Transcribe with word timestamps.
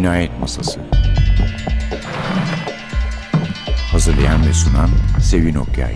Cinayet 0.00 0.40
Masası 0.40 0.80
Hazırlayan 3.92 4.46
ve 4.46 4.52
sunan 4.52 4.90
Sevin 5.22 5.54
Okyay 5.54 5.94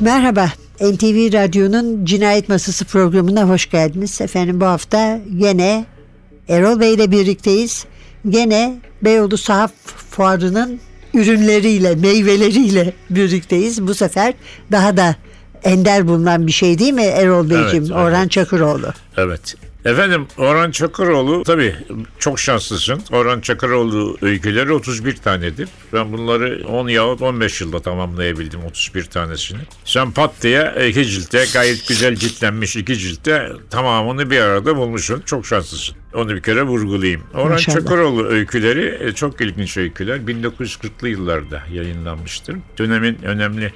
Merhaba, 0.00 0.48
NTV 0.80 1.32
Radyo'nun 1.32 2.04
Cinayet 2.04 2.48
Masası 2.48 2.84
programına 2.84 3.48
hoş 3.48 3.70
geldiniz. 3.70 4.20
Efendim 4.20 4.60
bu 4.60 4.64
hafta 4.64 5.20
gene 5.38 5.84
Erol 6.48 6.80
Bey 6.80 6.94
ile 6.94 7.10
birlikteyiz. 7.10 7.84
Gene 8.28 8.74
Beyoğlu 9.02 9.38
Sahaf 9.38 9.72
Fuarı'nın 10.10 10.80
ürünleriyle, 11.14 11.94
meyveleriyle 11.94 12.92
birlikteyiz. 13.10 13.86
Bu 13.86 13.94
sefer 13.94 14.34
daha 14.72 14.96
da 14.96 15.16
ender 15.64 16.08
bulunan 16.08 16.46
bir 16.46 16.52
şey 16.52 16.78
değil 16.78 16.92
mi 16.92 17.02
Erol 17.02 17.50
Beyciğim? 17.50 17.84
Evet, 17.84 17.90
Orhan 17.90 18.20
evet. 18.20 18.30
Çakıroğlu. 18.30 18.86
Evet. 19.16 19.56
Efendim 19.84 20.26
Orhan 20.38 20.70
Çakıroğlu 20.70 21.42
tabii 21.42 21.76
çok 22.18 22.38
şanslısın. 22.38 23.02
Orhan 23.12 23.40
Çakıroğlu 23.40 24.16
öyküleri 24.22 24.72
31 24.72 25.16
tanedir. 25.16 25.68
Ben 25.92 26.12
bunları 26.12 26.66
10 26.68 26.88
yahut 26.88 27.22
15 27.22 27.60
yılda 27.60 27.82
tamamlayabildim 27.82 28.64
31 28.64 29.04
tanesini. 29.04 29.58
Sen 29.84 30.10
pat 30.10 30.30
diye 30.42 30.74
iki 30.88 31.06
ciltte 31.06 31.44
gayet 31.52 31.88
güzel 31.88 32.16
ciltlenmiş 32.16 32.76
iki 32.76 32.98
ciltte 32.98 33.52
tamamını 33.70 34.30
bir 34.30 34.40
arada 34.40 34.76
bulmuşsun. 34.76 35.22
Çok 35.26 35.46
şanslısın. 35.46 35.96
Onu 36.14 36.28
bir 36.28 36.42
kere 36.42 36.62
vurgulayayım. 36.62 37.22
Orhan 37.34 37.50
Maşallah. 37.50 37.76
Çakıroğlu 37.76 38.26
öyküleri 38.26 39.08
e, 39.08 39.12
çok 39.12 39.40
ilginç 39.40 39.76
öyküler. 39.76 40.16
1940'lı 40.16 41.08
yıllarda 41.08 41.62
yayınlanmıştır. 41.72 42.56
Dönemin 42.78 43.18
önemli 43.22 43.72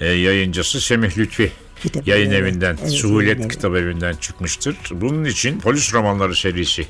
e, 0.00 0.06
yayıncısı 0.06 0.80
Semih 0.80 1.18
Lütfi 1.18 1.52
Kitap 1.82 2.08
yayın 2.08 2.30
evi, 2.30 2.36
evinden, 2.36 2.78
evet, 2.82 2.92
Suhulet 2.92 3.40
evi. 3.40 3.48
kitap 3.48 3.76
evinden 3.76 4.14
çıkmıştır. 4.14 4.76
Bunun 4.90 5.24
için 5.24 5.60
polis 5.60 5.94
romanları 5.94 6.34
serisi 6.34 6.86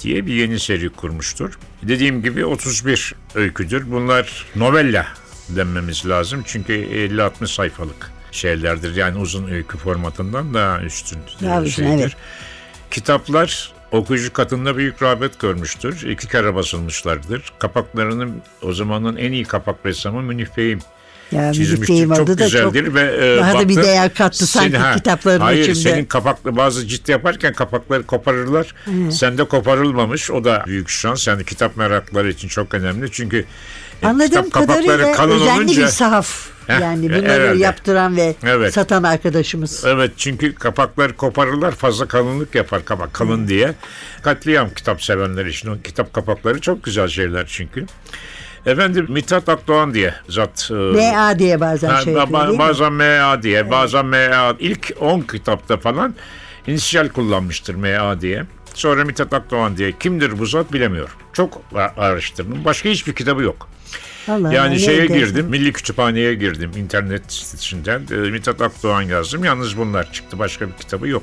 diye 0.00 0.26
bir 0.26 0.34
yeni 0.34 0.60
seri 0.60 0.88
kurmuştur. 0.88 1.58
Dediğim 1.82 2.22
gibi 2.22 2.44
31 2.44 3.14
öyküdür. 3.34 3.90
Bunlar 3.90 4.46
novella 4.56 5.06
denmemiz 5.48 6.08
lazım. 6.08 6.42
Çünkü 6.46 6.72
50-60 6.72 7.46
sayfalık 7.46 8.10
şeylerdir. 8.32 8.96
Yani 8.96 9.18
uzun 9.18 9.48
öykü 9.50 9.78
formatından 9.78 10.54
daha 10.54 10.80
üstün 10.80 11.18
Daha 11.42 11.56
e, 11.56 11.60
uzun, 11.60 11.70
şeydir. 11.70 12.00
evet. 12.02 12.16
Kitaplar 12.90 13.72
okuyucu 13.92 14.32
katında 14.32 14.76
büyük 14.76 15.02
rağbet 15.02 15.40
görmüştür. 15.40 16.08
İki 16.08 16.28
kere 16.28 16.54
basılmışlardır. 16.54 17.52
Kapaklarının 17.58 18.42
o 18.62 18.72
zamanın 18.72 19.16
en 19.16 19.32
iyi 19.32 19.44
kapak 19.44 19.76
ressamı 19.86 20.22
Münif 20.22 20.56
Bey'im 20.56 20.78
Ya 21.34 21.52
çizmiştir. 21.52 21.76
birlikteyim 21.76 22.14
Çok 22.14 22.26
da 22.26 22.36
çok 22.36 22.38
güzeldir 22.38 22.94
ve 22.94 23.00
e, 23.00 23.40
daha 23.40 23.54
da 23.54 23.68
bir 23.68 23.76
baktım, 23.76 23.82
değer 23.90 24.14
kattı 24.14 24.46
sanki 24.46 24.70
senin- 24.70 24.82
ha, 24.82 24.94
kitapların 24.96 25.40
Hayır 25.40 25.62
içinde. 25.68 25.74
senin 25.90 26.04
kapaklı 26.04 26.56
bazı 26.56 26.86
cilt 26.88 27.08
yaparken 27.08 27.52
kapakları 27.52 28.06
koparırlar. 28.06 28.74
Sende 29.10 29.44
koparılmamış. 29.44 30.30
O 30.30 30.44
da 30.44 30.64
büyük 30.66 30.88
şans. 30.88 31.26
Yani 31.26 31.44
kitap 31.44 31.76
merakları 31.76 32.30
için 32.30 32.48
çok 32.48 32.74
önemli. 32.74 33.10
Çünkü 33.12 33.44
e, 34.02 34.06
Anladığım 34.06 34.28
kitap 34.44 34.52
kapakları 34.52 35.12
kalın 35.12 35.34
özenli 35.40 35.58
olunca 35.64 35.82
bir 35.82 35.86
sahaf. 35.86 36.46
Heh, 36.66 36.80
yani 36.80 37.06
e, 37.06 37.08
bunları 37.08 37.42
herhalde. 37.42 37.58
yaptıran 37.62 38.16
ve 38.16 38.34
Evet. 38.44 38.74
satan 38.74 39.02
arkadaşımız. 39.02 39.84
Evet 39.86 40.10
çünkü 40.16 40.54
kapakları 40.54 41.16
koparırlar 41.16 41.72
fazla 41.72 42.08
kalınlık 42.08 42.54
yapar 42.54 42.84
kapak 42.84 43.14
kalın 43.14 43.48
diye. 43.48 43.74
Katliam 44.22 44.70
kitap 44.70 45.02
sevenler 45.04 45.46
için 45.46 45.68
o 45.68 45.76
kitap 45.84 46.12
kapakları 46.12 46.60
çok 46.60 46.84
güzel 46.84 47.08
şeyler 47.08 47.44
çünkü. 47.48 47.86
Efendim 48.66 49.06
Mithat 49.08 49.48
Akdoğan 49.48 49.94
diye 49.94 50.14
zat. 50.28 50.70
e, 50.70 50.74
MA 50.74 51.38
diye 51.38 51.60
bazen 51.60 51.88
Ha, 51.88 52.00
şey 52.02 52.12
yapıyor 52.14 52.40
değil 52.40 52.52
mi? 52.52 52.58
bazen 52.58 52.92
MA 52.92 53.42
diye, 53.42 53.70
bazen 53.70 54.06
MA. 54.06 54.56
İlk 54.58 54.92
10 55.00 55.20
kitapta 55.20 55.76
falan 55.76 56.14
inisiyal 56.66 57.08
kullanmıştır 57.08 57.74
MA 57.74 58.20
diye. 58.20 58.44
Sonra 58.74 59.04
Mithat 59.04 59.32
Akdoğan 59.32 59.76
diye. 59.76 59.92
Kimdir 59.98 60.38
bu 60.38 60.46
zat 60.46 60.72
bilemiyorum. 60.72 61.12
Çok 61.32 61.62
araştırdım. 61.96 62.64
Başka 62.64 62.88
hiçbir 62.88 63.12
kitabı 63.12 63.42
yok. 63.42 63.68
Allah 64.28 64.52
Yani 64.54 64.80
şeye 64.80 65.00
neydi? 65.00 65.12
girdim, 65.14 65.46
Milli 65.46 65.72
Kütüphane'ye 65.72 66.34
girdim 66.34 66.70
internet 66.76 67.32
sitesinden. 67.32 68.02
E, 68.12 68.14
Mithat 68.14 68.60
Akdoğan 68.62 69.02
yazdım. 69.02 69.44
Yalnız 69.44 69.78
bunlar 69.78 70.12
çıktı. 70.12 70.38
Başka 70.38 70.68
bir 70.68 70.72
kitabı 70.72 71.08
yok. 71.08 71.22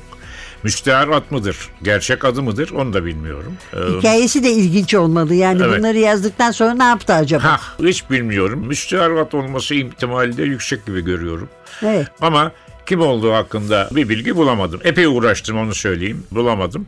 Müstehar 0.62 1.08
ad 1.08 1.22
mıdır? 1.30 1.56
Gerçek 1.82 2.24
adı 2.24 2.42
mıdır? 2.42 2.70
Onu 2.70 2.92
da 2.92 3.04
bilmiyorum. 3.04 3.52
E, 3.72 3.98
Hikayesi 3.98 4.44
de 4.44 4.50
ilginç 4.52 4.94
olmalı. 4.94 5.34
Yani 5.34 5.62
Evet. 5.64 5.78
bunları 5.78 5.98
yazdıktan 5.98 6.50
sonra 6.50 6.74
ne 6.74 6.84
yaptı 6.84 7.14
acaba? 7.14 7.44
ha, 7.44 7.60
hiç 7.82 8.10
bilmiyorum. 8.10 8.66
Müstehar 8.66 9.10
ad 9.10 9.32
olması 9.32 9.74
ihtimali 9.74 10.36
de 10.36 10.42
yüksek 10.42 10.86
gibi 10.86 11.04
görüyorum. 11.04 11.48
Evet. 11.82 12.06
Ama 12.20 12.52
kim 12.86 13.00
olduğu 13.00 13.32
hakkında 13.32 13.88
bir 13.92 14.08
bilgi 14.08 14.36
bulamadım. 14.36 14.80
Epey 14.84 15.06
uğraştım 15.06 15.58
onu 15.58 15.74
söyleyeyim. 15.74 16.24
Bulamadım. 16.30 16.86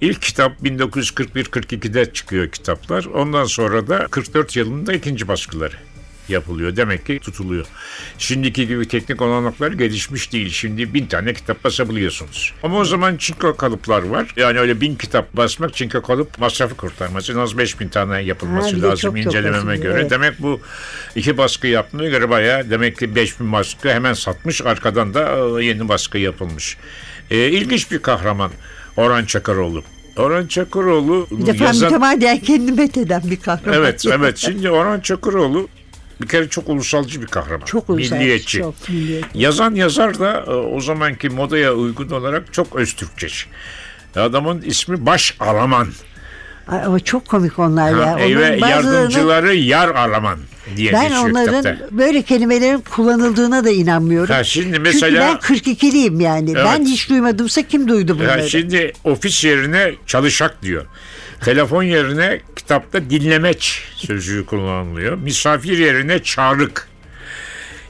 İlk 0.00 0.22
kitap 0.22 0.52
1941-42'de 0.62 2.12
çıkıyor 2.12 2.48
kitaplar. 2.48 3.04
Ondan 3.04 3.44
sonra 3.44 3.86
da 3.88 4.06
44 4.10 4.56
yılında 4.56 4.92
ikinci 4.92 5.28
baskıları 5.28 5.74
yapılıyor. 6.28 6.76
Demek 6.76 7.06
ki 7.06 7.18
tutuluyor. 7.22 7.66
Şimdiki 8.18 8.66
gibi 8.66 8.88
teknik 8.88 9.22
olanaklar 9.22 9.72
gelişmiş 9.72 10.32
değil. 10.32 10.50
Şimdi 10.50 10.94
bin 10.94 11.06
tane 11.06 11.34
kitap 11.34 11.64
basabiliyorsunuz. 11.64 12.52
Ama 12.62 12.78
o 12.78 12.84
zaman 12.84 13.16
çinko 13.16 13.56
kalıplar 13.56 14.02
var. 14.02 14.32
Yani 14.36 14.58
öyle 14.58 14.80
bin 14.80 14.94
kitap 14.94 15.36
basmak 15.36 15.74
çinko 15.74 16.02
kalıp 16.02 16.38
masrafı 16.38 16.74
kurtarması. 16.76 17.32
En 17.32 17.36
az 17.36 17.58
5000 17.58 17.88
tane 17.88 18.22
yapılması 18.22 18.76
Ha, 18.76 18.82
lazım 18.82 18.90
çok 18.90 19.00
çok 19.00 19.18
incelememe 19.18 19.56
basılıyor, 19.56 19.82
göre. 19.82 20.00
evet. 20.00 20.10
Demek 20.10 20.42
bu 20.42 20.60
iki 21.16 21.38
baskı 21.38 21.66
yaptığına 21.66 22.04
göre 22.08 22.30
bayağı 22.30 22.70
demek 22.70 22.98
ki 22.98 23.14
5000 23.14 23.52
baskı 23.52 23.88
hemen 23.92 24.12
satmış. 24.12 24.62
Arkadan 24.62 25.14
da 25.14 25.36
e, 25.60 25.64
yeni 25.64 25.88
baskı 25.88 26.18
yapılmış. 26.18 26.76
E, 27.30 27.48
ilginç 27.48 27.90
bir 27.90 27.98
kahraman 27.98 28.50
Orhan 28.96 29.24
Çakaroğlu. 29.24 29.82
Orhan 30.16 30.46
Çakaroğlu 30.46 31.26
Bir 31.30 31.46
defa 31.46 31.64
yazan... 31.64 31.84
mütemadiyen 31.88 32.38
kendini 32.38 32.72
metheden 32.72 33.22
bir 33.30 33.40
kahraman. 33.40 33.78
Evet, 33.78 34.04
evet. 34.12 34.38
Şimdi 34.38 34.70
Orhan 34.70 35.00
Çakıroğlu 35.00 35.68
bir 36.22 36.28
kere 36.28 36.48
çok 36.48 36.68
ulusalcı 36.68 37.22
bir 37.22 37.26
kahraman. 37.26 37.64
Çok 37.66 37.90
ulusal. 37.90 38.16
Milliyetçi. 38.16 38.58
Çok 38.58 38.88
milliyetçi. 38.88 39.28
Yazan 39.34 39.74
yazar 39.74 40.18
da 40.18 40.44
e, 40.46 40.50
o 40.50 40.80
zamanki 40.80 41.28
modaya 41.28 41.72
uygun 41.74 42.08
olarak 42.10 42.52
çok 42.52 42.76
öztürkçe. 42.76 43.28
Adamın 44.16 44.62
ismi 44.62 45.06
Baş 45.06 45.36
Alaman. 45.40 45.88
Ay, 46.68 46.82
Ama 46.84 47.00
çok 47.00 47.28
komik 47.28 47.58
onlar 47.58 47.90
ya. 47.90 48.12
Ha, 48.12 48.20
e, 48.20 48.26
Onların 48.26 48.52
ve 48.52 48.60
bazılarını- 48.60 48.70
yardımcıları 48.94 49.54
Yar 49.54 49.88
Alaman 49.88 50.38
diye 50.76 50.92
ben 50.92 51.02
geçiyor 51.02 51.30
onların 51.30 51.56
kitapta. 51.62 51.98
böyle 51.98 52.22
kelimelerin 52.22 52.80
kullanıldığına 52.80 53.64
da 53.64 53.70
inanmıyorum. 53.70 54.34
Ha, 54.34 54.44
şimdi 54.44 54.66
Çünkü 54.66 54.80
mesela 54.80 55.20
ben 55.20 55.56
42'liyim 55.56 56.22
yani. 56.22 56.54
Ben 56.54 56.76
Evet. 56.78 56.88
hiç 56.88 57.08
duymadımsa 57.10 57.62
kim 57.62 57.88
duydu 57.88 58.18
bunları? 58.18 58.40
ya 58.40 58.48
şimdi 58.48 58.92
ofis 59.04 59.44
yerine 59.44 59.92
çalışak 60.06 60.62
diyor. 60.62 60.86
Telefon 61.44 61.82
yerine 61.82 62.40
kitapta 62.56 63.10
dinlemeç 63.10 63.82
sözcüğü 63.96 64.46
kullanılıyor. 64.46 65.18
Misafir 65.18 65.78
yerine 65.78 66.22
çağrık. 66.22 66.88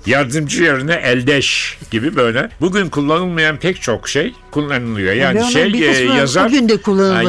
Yardımcı 0.06 0.62
yerine 0.62 0.94
eldeş 0.94 1.78
gibi 1.90 2.16
böyle. 2.16 2.50
Bugün 2.60 2.88
kullanılmayan 2.88 3.56
pek 3.56 3.82
çok 3.82 4.08
şey 4.08 4.34
kullanılıyor. 4.50 5.12
Yani 5.12 5.36
Ben 5.38 5.42
onun 5.42 5.50
şey 5.50 5.62
e, 5.62 6.16
yazar 6.16 6.48
bugün 6.48 6.68
de 6.68 6.78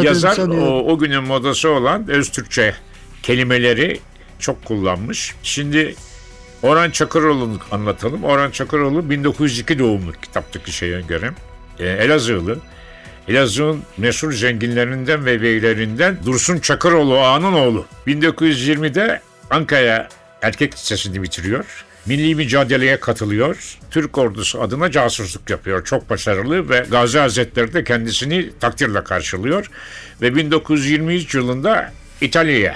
yazar 0.04 0.34
sanıyorum. 0.34 0.68
o, 0.68 0.92
o 0.94 0.98
günün 0.98 1.24
modası 1.24 1.70
olan 1.70 2.10
Öztürkçe 2.10 2.76
kelimeleri 3.24 4.00
çok 4.40 4.66
kullanmış. 4.66 5.36
Şimdi 5.44 5.96
Orhan 6.64 6.90
Çakıroğlu'nu 6.92 7.58
anlatalım. 7.72 8.24
Orhan 8.24 8.52
Çakıroğlu 8.52 9.10
1902 9.10 9.80
doğumlu 9.80 10.12
kitaptaki 10.12 10.72
şeye 10.72 11.02
göre. 11.02 11.32
E, 11.80 11.86
Elazığlı. 11.86 12.60
Elazığ'ın 13.28 13.82
meşhur 13.98 14.32
zenginlerinden 14.32 15.26
ve 15.26 15.42
beylerinden 15.42 16.18
Dursun 16.26 16.60
Çakıroğlu 16.60 17.20
ağanın 17.20 17.54
oğlu. 17.54 17.86
1920'de 18.08 19.22
Ankara 19.50 20.10
Erkek 20.42 20.74
Lisesi'ni 20.74 21.24
bitiriyor. 21.24 21.86
Milli 22.06 22.36
mücadeleye 22.36 23.00
katılıyor. 23.00 23.78
Türk 23.92 24.18
ordusu 24.18 24.62
adına 24.62 24.92
casusluk 24.92 25.50
yapıyor. 25.50 25.86
Çok 25.86 26.10
başarılı 26.10 26.70
ve 26.70 26.86
Gazi 26.92 27.20
Hazretleri 27.20 27.74
de 27.74 27.84
kendisini 27.84 28.50
takdirle 28.60 29.04
karşılıyor. 29.04 29.70
Ve 30.22 30.36
1923 30.36 31.36
yılında 31.36 31.92
İtalya'ya 32.22 32.76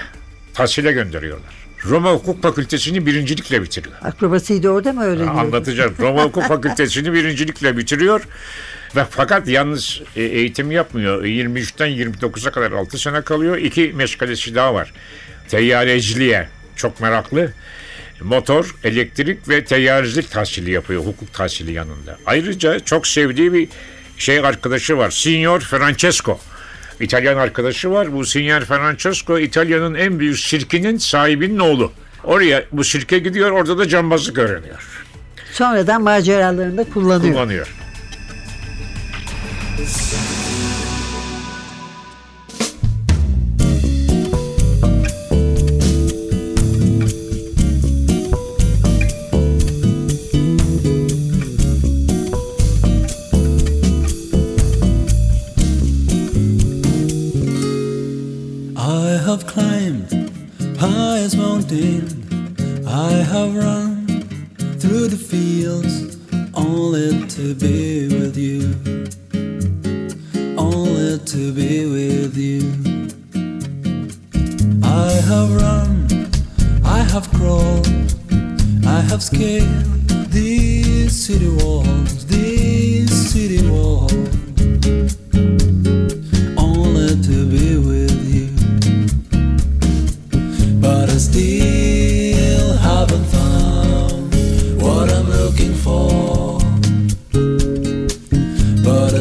tahsile 0.54 0.92
gönderiyorlar. 0.92 1.60
Roma 1.84 2.12
Hukuk 2.12 2.42
Fakültesini 2.42 3.06
birincilikle 3.06 3.62
bitiriyor. 3.62 3.94
Akrobasiyi 4.02 4.62
de 4.62 4.70
orada 4.70 4.92
mı 4.92 5.04
öğreniyor? 5.04 5.34
Anlatacağım. 5.34 5.94
Roma 5.98 6.24
Hukuk 6.24 6.44
Fakültesini 6.44 7.12
birincilikle 7.12 7.76
bitiriyor. 7.76 8.22
Ve 8.96 9.04
fakat 9.10 9.48
yalnız 9.48 10.00
e, 10.16 10.22
eğitim 10.22 10.70
yapmıyor. 10.70 11.24
23'ten 11.24 11.88
29'a 11.88 12.50
kadar 12.50 12.72
6 12.72 12.98
sene 12.98 13.22
kalıyor. 13.22 13.56
İki 13.56 13.92
meşgalesi 13.94 14.54
daha 14.54 14.74
var. 14.74 14.92
Teyyareciliğe 15.48 16.48
çok 16.76 17.00
meraklı. 17.00 17.52
Motor, 18.20 18.74
elektrik 18.84 19.48
ve 19.48 19.64
teyyarecilik 19.64 20.30
tahsili 20.30 20.70
yapıyor 20.70 21.04
hukuk 21.04 21.32
tahsili 21.32 21.72
yanında. 21.72 22.18
Ayrıca 22.26 22.80
çok 22.80 23.06
sevdiği 23.06 23.52
bir 23.52 23.68
şey 24.18 24.38
arkadaşı 24.38 24.96
var. 24.98 25.10
Signor 25.10 25.60
Francesco. 25.60 26.40
İtalyan 27.00 27.36
arkadaşı 27.36 27.90
var. 27.90 28.12
Bu 28.12 28.24
Signor 28.24 28.60
Francesco 28.60 29.38
İtalya'nın 29.38 29.94
en 29.94 30.18
büyük 30.18 30.36
şirkinin 30.36 30.96
sahibinin 30.96 31.58
oğlu. 31.58 31.92
Oraya 32.24 32.64
bu 32.72 32.84
şirke 32.84 33.18
gidiyor 33.18 33.50
orada 33.50 33.78
da 33.78 33.88
cambazlık 33.88 34.38
öğreniyor. 34.38 35.04
sonradan 35.52 36.02
maceralarında 36.02 36.84
kullanıyor. 36.84 37.34
kullanıyor. 37.34 37.74
This. 39.80 40.49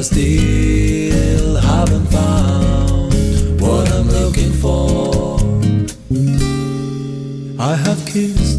Still 0.01 1.57
haven't 1.57 2.06
found 2.07 3.62
what 3.62 3.92
I'm 3.92 4.07
looking 4.07 4.54
for. 4.54 5.38
I 7.60 7.75
have 7.75 8.06
kissed 8.06 8.58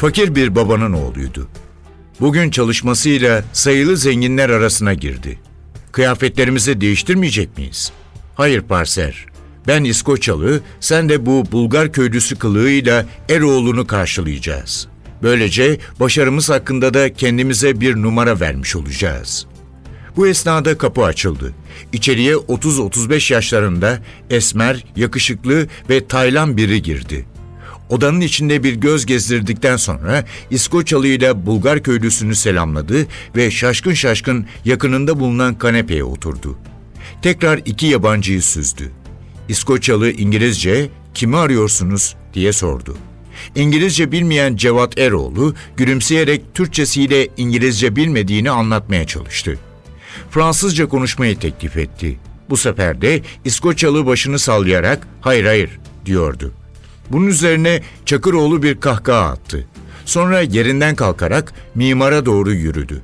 Fakir 0.00 0.34
bir 0.34 0.54
babanın 0.54 0.92
oğluydu. 0.92 1.48
Bugün 2.20 2.50
çalışmasıyla 2.50 3.44
sayılı 3.52 3.96
zenginler 3.96 4.50
arasına 4.50 4.94
girdi. 4.94 5.38
Kıyafetlerimizi 5.92 6.80
değiştirmeyecek 6.80 7.58
miyiz? 7.58 7.92
Hayır 8.34 8.60
Parser. 8.60 9.26
Ben 9.66 9.84
İskoçyalı, 9.84 10.60
sen 10.80 11.08
de 11.08 11.26
bu 11.26 11.52
Bulgar 11.52 11.92
köylüsü 11.92 12.36
kılığıyla 12.36 13.06
Eroğlu'nu 13.28 13.86
karşılayacağız. 13.86 14.88
Böylece 15.22 15.78
başarımız 16.00 16.50
hakkında 16.50 16.94
da 16.94 17.12
kendimize 17.12 17.80
bir 17.80 17.96
numara 17.96 18.40
vermiş 18.40 18.76
olacağız. 18.76 19.46
Bu 20.16 20.26
esnada 20.26 20.78
kapı 20.78 21.04
açıldı. 21.04 21.54
İçeriye 21.92 22.34
30-35 22.34 23.32
yaşlarında 23.32 23.98
esmer, 24.30 24.84
yakışıklı 24.96 25.66
ve 25.90 26.06
taylan 26.06 26.56
biri 26.56 26.82
girdi. 26.82 27.26
Odanın 27.90 28.20
içinde 28.20 28.62
bir 28.64 28.74
göz 28.74 29.06
gezdirdikten 29.06 29.76
sonra 29.76 30.24
İskoçyalı 30.50 31.06
ile 31.06 31.46
Bulgar 31.46 31.82
köylüsünü 31.82 32.34
selamladı 32.34 33.06
ve 33.36 33.50
şaşkın 33.50 33.94
şaşkın 33.94 34.46
yakınında 34.64 35.20
bulunan 35.20 35.58
kanepeye 35.58 36.04
oturdu. 36.04 36.58
Tekrar 37.22 37.60
iki 37.64 37.86
yabancıyı 37.86 38.42
süzdü. 38.42 38.90
İskoçyalı 39.48 40.10
İngilizce 40.10 40.90
kimi 41.14 41.36
arıyorsunuz 41.36 42.16
diye 42.34 42.52
sordu. 42.52 42.96
İngilizce 43.54 44.12
bilmeyen 44.12 44.56
Cevat 44.56 44.98
Eroğlu 44.98 45.54
gülümseyerek 45.76 46.54
Türkçesiyle 46.54 47.28
İngilizce 47.36 47.96
bilmediğini 47.96 48.50
anlatmaya 48.50 49.06
çalıştı. 49.06 49.58
Fransızca 50.30 50.88
konuşmayı 50.88 51.38
teklif 51.38 51.76
etti. 51.76 52.18
Bu 52.50 52.56
sefer 52.56 53.00
de 53.00 53.22
İskoçyalı 53.44 54.06
başını 54.06 54.38
sallayarak 54.38 55.08
hayır 55.20 55.44
hayır 55.44 55.70
diyordu. 56.06 56.52
Bunun 57.10 57.26
üzerine 57.26 57.82
Çakıroğlu 58.06 58.62
bir 58.62 58.80
kahkaha 58.80 59.30
attı. 59.30 59.66
Sonra 60.04 60.40
yerinden 60.40 60.94
kalkarak 60.94 61.52
mimara 61.74 62.26
doğru 62.26 62.52
yürüdü. 62.52 63.02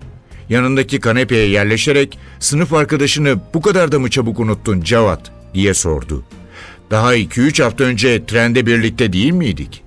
Yanındaki 0.49 1.01
kanepeye 1.01 1.49
yerleşerek 1.49 2.19
sınıf 2.41 2.73
arkadaşını 2.73 3.41
bu 3.55 3.63
kadar 3.63 3.93
da 3.93 3.99
mı 3.99 4.11
çabuk 4.11 4.41
unuttun 4.41 4.81
Cevat 4.81 5.33
diye 5.55 5.75
sordu. 5.75 6.25
Daha 6.91 7.15
iki 7.15 7.41
üç 7.41 7.61
hafta 7.61 7.85
önce 7.85 8.27
trende 8.27 8.67
birlikte 8.67 9.13
değil 9.13 9.33
miydik? 9.33 9.83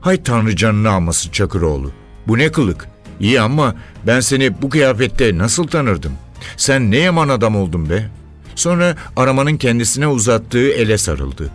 Hay 0.00 0.22
tanrı 0.22 0.56
canını 0.56 0.90
almasın 0.90 1.30
Çakıroğlu. 1.30 1.92
Bu 2.28 2.38
ne 2.38 2.52
kılık? 2.52 2.88
İyi 3.20 3.40
ama 3.40 3.74
ben 4.06 4.20
seni 4.20 4.62
bu 4.62 4.70
kıyafette 4.70 5.38
nasıl 5.38 5.66
tanırdım? 5.66 6.12
Sen 6.56 6.90
ne 6.90 6.96
yaman 6.96 7.28
adam 7.28 7.56
oldun 7.56 7.90
be? 7.90 8.08
Sonra 8.54 8.96
aramanın 9.16 9.56
kendisine 9.56 10.06
uzattığı 10.06 10.68
ele 10.70 10.98
sarıldı. 10.98 11.50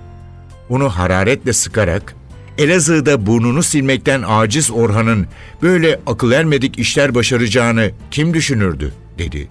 Onu 0.69 0.89
hararetle 0.89 1.53
sıkarak 1.53 2.15
Elazığ'da 2.57 3.25
burnunu 3.25 3.63
silmekten 3.63 4.23
aciz 4.27 4.71
Orhan'ın 4.71 5.27
böyle 5.61 5.99
akıl 6.07 6.31
ermedik 6.31 6.79
işler 6.79 7.15
başaracağını 7.15 7.91
kim 8.11 8.33
düşünürdü 8.33 8.93
dedi. 9.17 9.47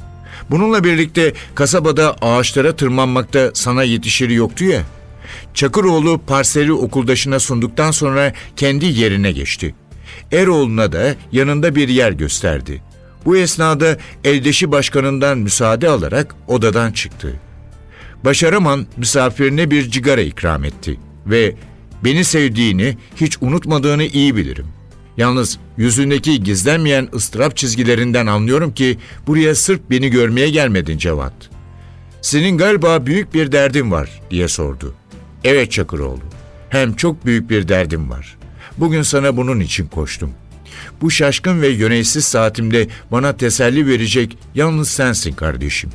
Bununla 0.50 0.84
birlikte 0.84 1.32
kasabada 1.54 2.16
ağaçlara 2.20 2.76
tırmanmakta 2.76 3.50
sana 3.54 3.82
yetişiri 3.82 4.34
yoktu 4.34 4.64
ya. 4.64 4.82
Çakıroğlu 5.54 6.20
parseli 6.26 6.72
okuldaşına 6.72 7.40
sunduktan 7.40 7.90
sonra 7.90 8.32
kendi 8.56 8.86
yerine 8.86 9.32
geçti. 9.32 9.74
Eroğlu'na 10.32 10.92
da 10.92 11.14
yanında 11.32 11.74
bir 11.74 11.88
yer 11.88 12.12
gösterdi. 12.12 12.82
Bu 13.24 13.36
esnada 13.36 13.98
eldeşi 14.24 14.72
başkanından 14.72 15.38
müsaade 15.38 15.88
alarak 15.88 16.34
odadan 16.46 16.92
çıktı. 16.92 17.40
Başaraman 18.24 18.86
misafirine 18.96 19.70
bir 19.70 19.90
cigara 19.90 20.20
ikram 20.20 20.64
etti 20.64 21.00
ve 21.26 21.54
beni 22.04 22.24
sevdiğini, 22.24 22.96
hiç 23.16 23.38
unutmadığını 23.40 24.04
iyi 24.04 24.36
bilirim. 24.36 24.66
Yalnız 25.16 25.58
yüzündeki 25.76 26.42
gizlenmeyen 26.42 27.08
ıstırap 27.14 27.56
çizgilerinden 27.56 28.26
anlıyorum 28.26 28.74
ki 28.74 28.98
buraya 29.26 29.54
sırf 29.54 29.80
beni 29.90 30.10
görmeye 30.10 30.50
gelmedin 30.50 30.98
Cevat. 30.98 31.34
Senin 32.20 32.58
galiba 32.58 33.06
büyük 33.06 33.34
bir 33.34 33.52
derdin 33.52 33.90
var 33.90 34.20
diye 34.30 34.48
sordu. 34.48 34.94
Evet 35.44 35.72
Çakıroğlu. 35.72 36.20
Hem 36.68 36.94
çok 36.94 37.26
büyük 37.26 37.50
bir 37.50 37.68
derdim 37.68 38.10
var. 38.10 38.36
Bugün 38.78 39.02
sana 39.02 39.36
bunun 39.36 39.60
için 39.60 39.86
koştum. 39.86 40.30
Bu 41.00 41.10
şaşkın 41.10 41.62
ve 41.62 41.68
yöneysiz 41.68 42.24
saatimde 42.24 42.88
bana 43.12 43.36
teselli 43.36 43.86
verecek 43.86 44.38
yalnız 44.54 44.88
sensin 44.88 45.32
kardeşim. 45.32 45.90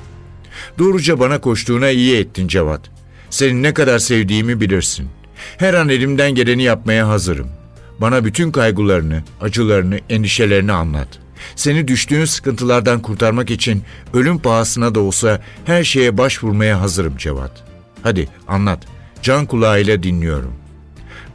Doğruca 0.80 1.20
bana 1.20 1.42
koştuğuna 1.42 1.90
iyi 1.90 2.18
ettin 2.18 2.48
Cevat. 2.48 2.82
Seni 3.30 3.64
ne 3.64 3.74
kadar 3.74 4.00
sevdiğimi 4.00 4.62
bilirsin. 4.62 5.10
Her 5.58 5.74
an 5.74 5.90
elimden 5.90 6.36
geleni 6.36 6.64
yapmaya 6.64 7.08
hazırım. 7.08 7.48
Bana 8.02 8.26
bütün 8.26 8.52
kaygılarını, 8.52 9.24
acılarını, 9.42 10.00
endişelerini 10.10 10.72
anlat. 10.72 11.08
Seni 11.56 11.88
düştüğün 11.88 12.26
sıkıntılardan 12.26 13.02
kurtarmak 13.02 13.52
için 13.52 13.84
ölüm 14.14 14.40
pahasına 14.40 14.96
da 14.96 15.00
olsa 15.00 15.42
her 15.66 15.84
şeye 15.84 16.18
başvurmaya 16.18 16.82
hazırım 16.82 17.18
Cevat. 17.18 17.64
Hadi 18.04 18.28
anlat. 18.48 18.86
Can 19.22 19.46
kulağıyla 19.46 20.04
dinliyorum. 20.04 20.54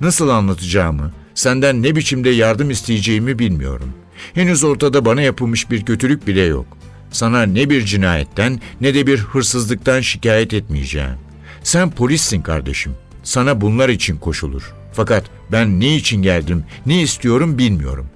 Nasıl 0.01 0.29
anlatacağımı, 0.29 1.13
senden 1.35 1.83
ne 1.83 1.97
biçimde 1.97 2.31
yardım 2.31 2.71
isteyeceğimi 2.71 3.39
bilmiyorum. 3.39 3.93
Henüz 4.35 4.65
ortada 4.65 5.05
bana 5.05 5.23
yapılmış 5.23 5.71
bir 5.71 5.85
kötülük 5.85 6.27
bile 6.27 6.43
yok. 6.43 6.67
Sana 7.15 7.43
ne 7.43 7.71
bir 7.71 7.85
cinayetten 7.85 8.61
ne 8.81 8.95
de 8.95 9.07
bir 9.07 9.19
hırsızlıktan 9.19 10.01
şikayet 10.01 10.55
etmeyeceğim. 10.55 11.17
Sen 11.63 11.91
polissin 11.91 12.43
kardeşim. 12.43 12.93
Sana 13.23 13.61
bunlar 13.61 13.89
için 13.89 14.17
koşulur. 14.17 14.75
Fakat 14.93 15.25
ben 15.53 15.81
ne 15.81 15.97
için 15.97 16.23
geldim, 16.23 16.65
ne 16.87 17.03
istiyorum 17.03 17.59
bilmiyorum. 17.59 18.07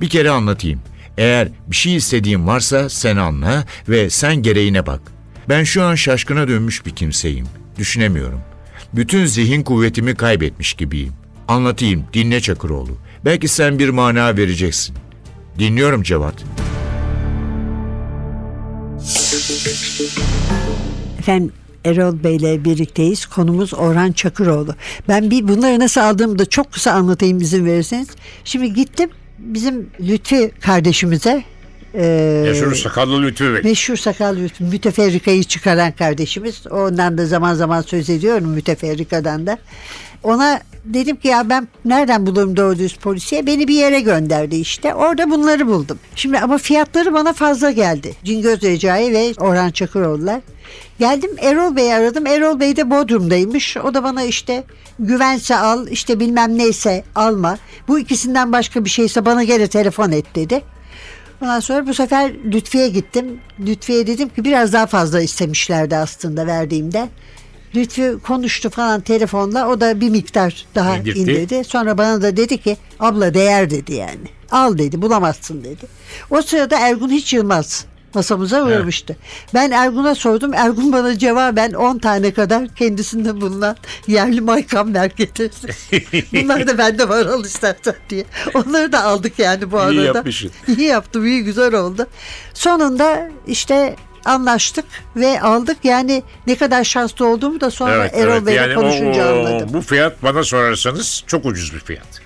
Bir 0.00 0.08
kere 0.08 0.30
anlatayım. 0.30 0.80
Eğer 1.18 1.48
bir 1.66 1.76
şey 1.76 1.96
istediğin 1.96 2.46
varsa 2.46 2.88
sen 2.88 3.16
anla 3.16 3.64
ve 3.88 4.10
sen 4.10 4.36
gereğine 4.36 4.86
bak. 4.86 5.00
Ben 5.48 5.64
şu 5.64 5.82
an 5.82 5.94
şaşkına 5.94 6.48
dönmüş 6.48 6.86
bir 6.86 6.90
kimseyim. 6.90 7.46
Düşünemiyorum. 7.78 8.40
Bütün 8.92 9.26
zihin 9.26 9.62
kuvvetimi 9.62 10.14
kaybetmiş 10.14 10.74
gibiyim. 10.74 11.12
Anlatayım, 11.48 12.04
dinle 12.12 12.40
Çakıroğlu. 12.40 12.98
Belki 13.24 13.48
sen 13.48 13.78
bir 13.78 13.88
mana 13.88 14.36
vereceksin. 14.36 14.96
Dinliyorum 15.58 16.02
Cevat. 16.02 16.44
Efendim 21.18 21.52
Erol 21.84 22.24
Bey 22.24 22.36
ile 22.36 22.64
birlikteyiz. 22.64 23.26
Konumuz 23.26 23.74
Orhan 23.74 24.12
Çakıroğlu. 24.12 24.74
Ben 25.08 25.30
bir 25.30 25.48
bunları 25.48 25.80
nasıl 25.80 26.00
aldığımı 26.00 26.38
da 26.38 26.46
çok 26.46 26.72
kısa 26.72 26.92
anlatayım 26.92 27.40
izin 27.40 27.66
verirseniz. 27.66 28.08
Şimdi 28.44 28.72
gittim 28.72 29.10
bizim 29.38 29.90
Lütfi 30.00 30.50
kardeşimize 30.60 31.44
e, 31.94 32.42
Meşhur 32.46 32.74
sakallı 32.74 33.22
Lütfü 33.22 33.54
Bey. 33.54 33.62
meşhur 33.62 33.96
sakal 33.96 34.36
Lütfi, 34.36 34.64
müteferrikayı 34.64 35.44
çıkaran 35.44 35.92
kardeşimiz. 35.92 36.66
Ondan 36.66 37.18
da 37.18 37.26
zaman 37.26 37.54
zaman 37.54 37.82
söz 37.82 38.10
ediyorum 38.10 38.50
müteferrikadan 38.50 39.46
da. 39.46 39.58
Ona 40.22 40.60
dedim 40.84 41.16
ki 41.16 41.28
ya 41.28 41.48
ben 41.48 41.68
nereden 41.84 42.26
bulurum 42.26 42.56
doğru 42.56 42.78
düz 42.78 42.96
polisiye? 42.96 43.46
Beni 43.46 43.68
bir 43.68 43.74
yere 43.74 44.00
gönderdi 44.00 44.56
işte. 44.56 44.94
Orada 44.94 45.30
bunları 45.30 45.66
buldum. 45.66 45.98
Şimdi 46.16 46.38
ama 46.38 46.58
fiyatları 46.58 47.14
bana 47.14 47.32
fazla 47.32 47.70
geldi. 47.70 48.14
Cingöz 48.24 48.62
Recai 48.62 49.12
ve 49.12 49.32
Orhan 49.40 49.70
Çakıroğlu'lar. 49.70 50.40
Geldim 50.98 51.30
Erol 51.40 51.76
Bey'i 51.76 51.94
aradım. 51.94 52.26
Erol 52.26 52.60
Bey 52.60 52.76
de 52.76 52.90
Bodrum'daymış. 52.90 53.76
O 53.76 53.94
da 53.94 54.04
bana 54.04 54.22
işte 54.22 54.64
güvense 54.98 55.56
al 55.56 55.88
işte 55.88 56.20
bilmem 56.20 56.58
neyse 56.58 57.04
alma. 57.14 57.58
Bu 57.88 57.98
ikisinden 57.98 58.52
başka 58.52 58.84
bir 58.84 58.90
şeyse 58.90 59.24
bana 59.24 59.44
gene 59.44 59.66
telefon 59.68 60.12
et 60.12 60.34
dedi. 60.34 60.62
Ondan 61.42 61.60
sonra 61.60 61.86
bu 61.86 61.94
sefer 61.94 62.32
Lütfiye 62.44 62.88
gittim. 62.88 63.40
Lütfiye 63.60 64.06
dedim 64.06 64.28
ki 64.28 64.44
biraz 64.44 64.72
daha 64.72 64.86
fazla 64.86 65.20
istemişlerdi 65.20 65.96
aslında 65.96 66.46
verdiğimde. 66.46 67.08
Lütfi 67.74 68.14
konuştu 68.26 68.70
falan 68.70 69.00
telefonla. 69.00 69.68
O 69.68 69.80
da 69.80 70.00
bir 70.00 70.10
miktar 70.10 70.66
daha 70.74 70.96
İndirtti. 70.96 71.18
indirdi. 71.20 71.64
Sonra 71.64 71.98
bana 71.98 72.22
da 72.22 72.36
dedi 72.36 72.58
ki 72.58 72.76
abla 73.00 73.34
değer 73.34 73.70
dedi 73.70 73.94
yani. 73.94 74.28
Al 74.50 74.78
dedi 74.78 75.02
bulamazsın 75.02 75.64
dedi. 75.64 75.86
O 76.30 76.42
sırada 76.42 76.78
Ergun 76.78 77.08
hiç 77.10 77.32
Yılmaz 77.32 77.86
masamıza 78.14 78.64
uğramıştı. 78.64 79.16
Ben 79.54 79.70
Ergun'a 79.70 80.14
sordum. 80.14 80.54
Ergun 80.54 80.92
bana 80.92 81.18
cevaben 81.18 81.72
10 81.72 81.98
tane 81.98 82.32
kadar 82.32 82.68
kendisinde 82.68 83.40
bulunan 83.40 83.76
yerli 84.06 84.40
maykamber 84.40 85.06
getirdi. 85.16 85.74
Bunlar 86.32 86.66
da 86.66 86.78
bende 86.78 87.08
var 87.08 87.26
al 87.26 87.44
istersen 87.44 87.94
diye. 88.10 88.24
Onları 88.54 88.92
da 88.92 89.04
aldık 89.04 89.38
yani 89.38 89.70
bu 89.70 89.78
arada. 89.78 89.92
İyi 89.92 90.04
yapmışsın. 90.04 90.50
İyi 90.68 90.82
yaptım, 90.86 91.26
iyi 91.26 91.44
güzel 91.44 91.74
oldu. 91.74 92.06
Sonunda 92.54 93.30
işte 93.46 93.96
anlaştık 94.24 94.84
ve 95.16 95.40
aldık. 95.40 95.76
Yani 95.84 96.22
ne 96.46 96.56
kadar 96.56 96.84
şanslı 96.84 97.26
olduğumu 97.26 97.60
da 97.60 97.70
sonra 97.70 98.06
Erol 98.06 98.46
Bey'le 98.46 98.54
Yani 98.56 98.74
konuşunca 98.74 99.26
o- 99.34 99.38
anladım. 99.38 99.68
Bu 99.72 99.80
fiyat 99.80 100.22
bana 100.22 100.42
sorarsanız 100.44 101.24
çok 101.26 101.46
ucuz 101.46 101.74
bir 101.74 101.80
fiyat. 101.80 102.20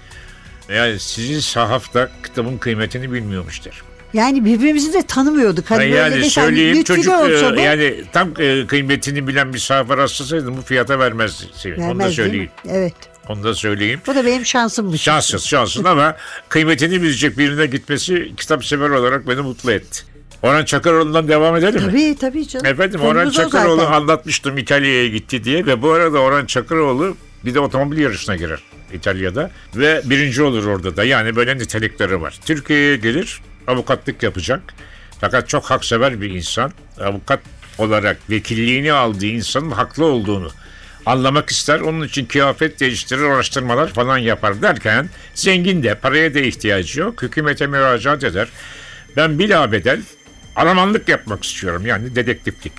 Yani 0.68 1.00
sizin 1.00 1.40
sahafta 1.40 2.08
kitabın 2.24 2.58
kıymetini 2.58 3.12
bilmiyormuştur. 3.12 3.84
Yani 4.14 4.44
birbirimizi 4.44 4.92
de 4.92 5.02
tanımıyorduk. 5.02 5.70
Hani 5.70 5.78
böyle 5.80 5.96
yani 5.96 6.14
mesela 6.16 6.46
söyleyeyim 6.46 6.76
de 6.76 6.82
çocuk 6.84 7.14
olsa 7.14 7.56
e, 7.56 7.60
yani 7.60 8.04
tam 8.12 8.28
e, 8.38 8.66
kıymetini 8.66 9.26
bilen 9.28 9.54
bir 9.54 9.58
sahafa 9.58 9.96
rastlasaydım 9.96 10.56
bu 10.56 10.62
fiyata 10.62 10.98
vermezdi. 10.98 11.44
Sevim. 11.54 11.78
Onu 11.82 11.84
da 11.84 11.98
vermez 11.98 12.14
söyleyeyim. 12.14 12.50
Evet. 12.68 12.94
Onu 13.28 13.44
da 13.44 13.54
söyleyeyim. 13.54 14.00
Bu 14.06 14.14
da 14.14 14.26
benim 14.26 14.46
şansımmış. 14.46 15.02
Şanssız 15.02 15.44
şanssız 15.44 15.86
ama 15.86 16.16
kıymetini 16.48 17.02
bilecek 17.02 17.38
birine 17.38 17.66
gitmesi 17.66 18.32
kitap 18.36 18.64
sever 18.64 18.90
olarak 18.90 19.28
beni 19.28 19.40
mutlu 19.40 19.72
etti. 19.72 20.02
Orhan 20.42 20.64
Çakaroğlu'ndan 20.64 21.28
devam 21.28 21.56
edelim 21.56 21.74
mi? 21.74 21.80
Tabii 21.90 22.16
tabii 22.20 22.48
canım. 22.48 22.66
Efendim 22.66 23.00
Konumuz 23.00 23.38
Orhan 23.38 23.48
zaten. 23.48 23.92
anlatmıştım 23.92 24.58
İtalya'ya 24.58 25.08
gitti 25.08 25.44
diye 25.44 25.66
ve 25.66 25.82
bu 25.82 25.92
arada 25.92 26.18
Orhan 26.18 26.46
Çakıroğlu 26.46 27.16
bir 27.44 27.54
de 27.54 27.60
otomobil 27.60 27.98
yarışına 27.98 28.36
girer 28.36 28.60
İtalya'da 28.92 29.50
ve 29.76 30.02
birinci 30.04 30.42
olur 30.42 30.66
orada 30.66 30.96
da 30.96 31.04
yani 31.04 31.36
böyle 31.36 31.58
nitelikleri 31.58 32.20
var. 32.20 32.34
Türkiye'ye 32.46 32.96
gelir 32.96 33.40
avukatlık 33.66 34.22
yapacak 34.22 34.60
fakat 35.20 35.48
çok 35.48 35.64
haksever 35.64 36.20
bir 36.20 36.30
insan. 36.30 36.72
Avukat 37.00 37.40
olarak 37.78 38.16
vekilliğini 38.30 38.92
aldığı 38.92 39.26
insanın 39.26 39.70
haklı 39.70 40.04
olduğunu 40.04 40.50
anlamak 41.06 41.50
ister. 41.50 41.80
Onun 41.80 42.06
için 42.06 42.26
kıyafet 42.26 42.80
değiştirir, 42.80 43.22
araştırmalar 43.22 43.88
falan 43.88 44.18
yapar 44.18 44.62
derken 44.62 45.08
zengin 45.34 45.82
de 45.82 45.94
paraya 45.94 46.34
da 46.34 46.38
ihtiyacı 46.38 47.00
yok. 47.00 47.22
Hükümete 47.22 47.66
müracaat 47.66 48.24
eder. 48.24 48.48
Ben 49.16 49.38
bilabedel 49.38 50.00
aramanlık 50.56 51.08
yapmak 51.08 51.44
istiyorum 51.44 51.86
yani 51.86 52.14
dedektiflik. 52.14 52.72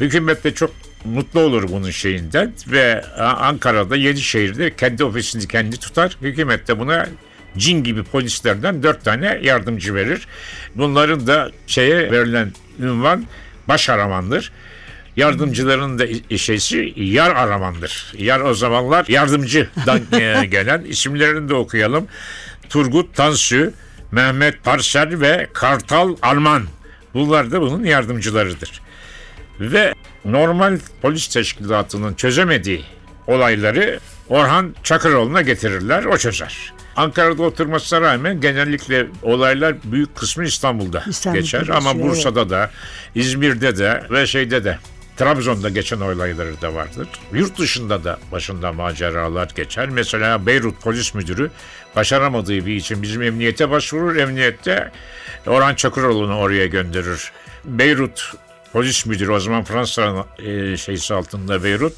Hükümet 0.00 0.44
de 0.44 0.54
çok 0.54 0.70
mutlu 1.04 1.40
olur 1.40 1.68
bunun 1.68 1.90
şeyinden 1.90 2.52
ve 2.66 3.04
A- 3.18 3.22
Ankara'da 3.24 3.96
Yenişehir'de 3.96 4.76
kendi 4.76 5.04
ofisini 5.04 5.48
kendi 5.48 5.76
tutar. 5.76 6.16
Hükümet 6.22 6.68
de 6.68 6.78
buna 6.78 7.08
cin 7.56 7.84
gibi 7.84 8.02
polislerden 8.04 8.82
dört 8.82 9.04
tane 9.04 9.38
yardımcı 9.42 9.94
verir. 9.94 10.26
Bunların 10.74 11.26
da 11.26 11.50
şeye 11.66 12.10
verilen 12.12 12.52
ünvan 12.80 13.24
baş 13.68 13.88
aramandır. 13.90 14.52
Yardımcıların 15.16 15.98
da 15.98 16.06
şeysi 16.38 16.92
yar 16.96 17.36
aramandır. 17.36 18.12
Yar 18.18 18.40
o 18.40 18.54
zamanlar 18.54 19.06
yardımcıdan 19.08 20.00
e, 20.20 20.46
gelen 20.46 20.84
isimlerini 20.84 21.48
de 21.48 21.54
okuyalım. 21.54 22.06
Turgut 22.68 23.14
Tansu, 23.14 23.72
Mehmet 24.12 24.64
Parsel 24.64 25.20
ve 25.20 25.48
Kartal 25.52 26.16
Alman. 26.22 26.62
Bunlar 27.18 27.50
da 27.52 27.60
bunun 27.60 27.84
yardımcılarıdır. 27.84 28.80
Ve 29.60 29.94
normal 30.24 30.78
polis 31.02 31.28
teşkilatının 31.28 32.14
çözemediği 32.14 32.84
olayları 33.26 34.00
Orhan 34.28 34.74
Çakıroğlu'na 34.82 35.42
getirirler, 35.42 36.04
o 36.04 36.18
çözer. 36.18 36.72
Ankara'da 36.96 37.42
oturmasına 37.42 38.00
rağmen 38.00 38.40
genellikle 38.40 39.06
olaylar 39.22 39.74
büyük 39.84 40.16
kısmı 40.16 40.44
İstanbul'da 40.44 41.04
İstanbul'da 41.08 41.40
geçer 41.40 41.60
geçiyor, 41.60 41.76
ama 41.76 41.92
evet. 41.94 42.04
Bursa'da 42.04 42.50
da, 42.50 42.70
İzmir'de 43.14 43.76
de 43.76 44.02
ve 44.10 44.26
şeyde 44.26 44.64
de 44.64 44.78
Trabzon'da 45.18 45.68
geçen 45.68 46.00
olayları 46.00 46.60
da 46.60 46.74
vardır. 46.74 47.08
Yurt 47.32 47.58
dışında 47.58 48.04
da 48.04 48.18
başında 48.32 48.72
maceralar 48.72 49.48
geçer. 49.54 49.88
Mesela 49.88 50.46
Beyrut 50.46 50.82
polis 50.82 51.14
müdürü 51.14 51.50
başaramadığı 51.96 52.66
bir 52.66 52.76
için 52.76 53.02
bizim 53.02 53.22
emniyete 53.22 53.70
başvurur. 53.70 54.16
Emniyette 54.16 54.90
Orhan 55.46 55.74
Çakıroğlu'nu 55.74 56.38
oraya 56.38 56.66
gönderir. 56.66 57.32
Beyrut 57.64 58.34
polis 58.72 59.06
müdürü 59.06 59.30
o 59.30 59.40
zaman 59.40 59.64
Fransa'nın 59.64 60.24
e, 60.38 60.76
şeysi 60.76 61.14
altında 61.14 61.64
Beyrut. 61.64 61.94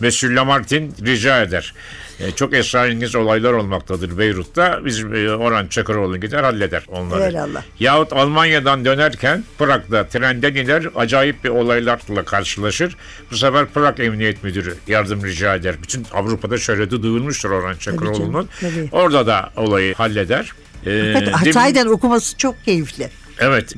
Monsieur 0.00 0.34
Lamartin 0.36 0.94
rica 1.06 1.42
eder. 1.42 1.74
E, 2.20 2.30
çok 2.30 2.54
esrarengiz 2.54 3.14
olaylar 3.14 3.52
olmaktadır 3.52 4.18
Beyrut'ta. 4.18 4.84
Bizim 4.84 5.14
e, 5.14 5.30
Orhan 5.30 5.66
Çakıroğlu 5.66 6.20
gider 6.20 6.42
halleder 6.42 6.82
onları. 6.88 7.22
Eyvallah. 7.30 7.62
Yahut 7.80 8.12
Almanya'dan 8.12 8.84
dönerken 8.84 9.44
Prag'da 9.58 10.06
trenden 10.08 10.54
iner 10.54 10.84
acayip 10.96 11.44
bir 11.44 11.48
olaylarla 11.48 12.24
karşılaşır. 12.24 12.96
Bu 13.30 13.36
sefer 13.36 13.66
Prag 13.66 14.00
Emniyet 14.00 14.44
Müdürü 14.44 14.74
yardım 14.88 15.24
rica 15.24 15.54
eder. 15.54 15.74
Bütün 15.82 16.06
Avrupa'da 16.12 16.58
şöhreti 16.58 17.02
duyulmuştur 17.02 17.50
Orhan 17.50 17.76
Çakıroğlu'nun. 17.76 18.48
Orada 18.92 19.26
da 19.26 19.50
olayı 19.56 19.94
halleder. 19.94 20.52
Ee, 20.86 20.90
demin- 20.90 21.30
Hatay'dan 21.32 21.86
okuması 21.88 22.36
çok 22.36 22.64
keyifli. 22.64 23.10
Evet, 23.38 23.76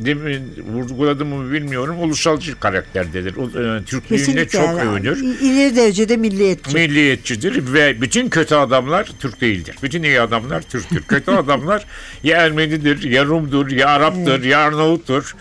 vurguladım 0.73 1.29
mı 1.29 1.53
bilmiyorum. 1.53 1.97
Ulusalcı 2.01 2.61
karakterdedir. 2.61 3.31
E, 3.31 3.85
Türklüğüne 3.85 4.49
çok 4.49 4.63
yani. 4.63 4.81
övünür. 4.81 5.17
İleri 5.41 5.77
derecede 5.77 6.17
milliyetçi. 6.17 6.75
Milliyetçidir 6.75 7.73
ve 7.73 8.01
bütün 8.01 8.29
kötü 8.29 8.55
adamlar 8.55 9.09
Türk 9.19 9.41
değildir. 9.41 9.77
Bütün 9.83 10.03
iyi 10.03 10.21
adamlar 10.21 10.63
Türktür. 10.63 11.03
Kötü 11.03 11.31
adamlar 11.31 11.85
ya 12.23 12.37
Ermenidir, 12.37 13.03
ya 13.03 13.25
Rum'dur, 13.25 13.71
ya 13.71 13.89
Arap'tır, 13.89 14.45
ya 14.45 14.59
Arnavut'tur. 14.59 15.35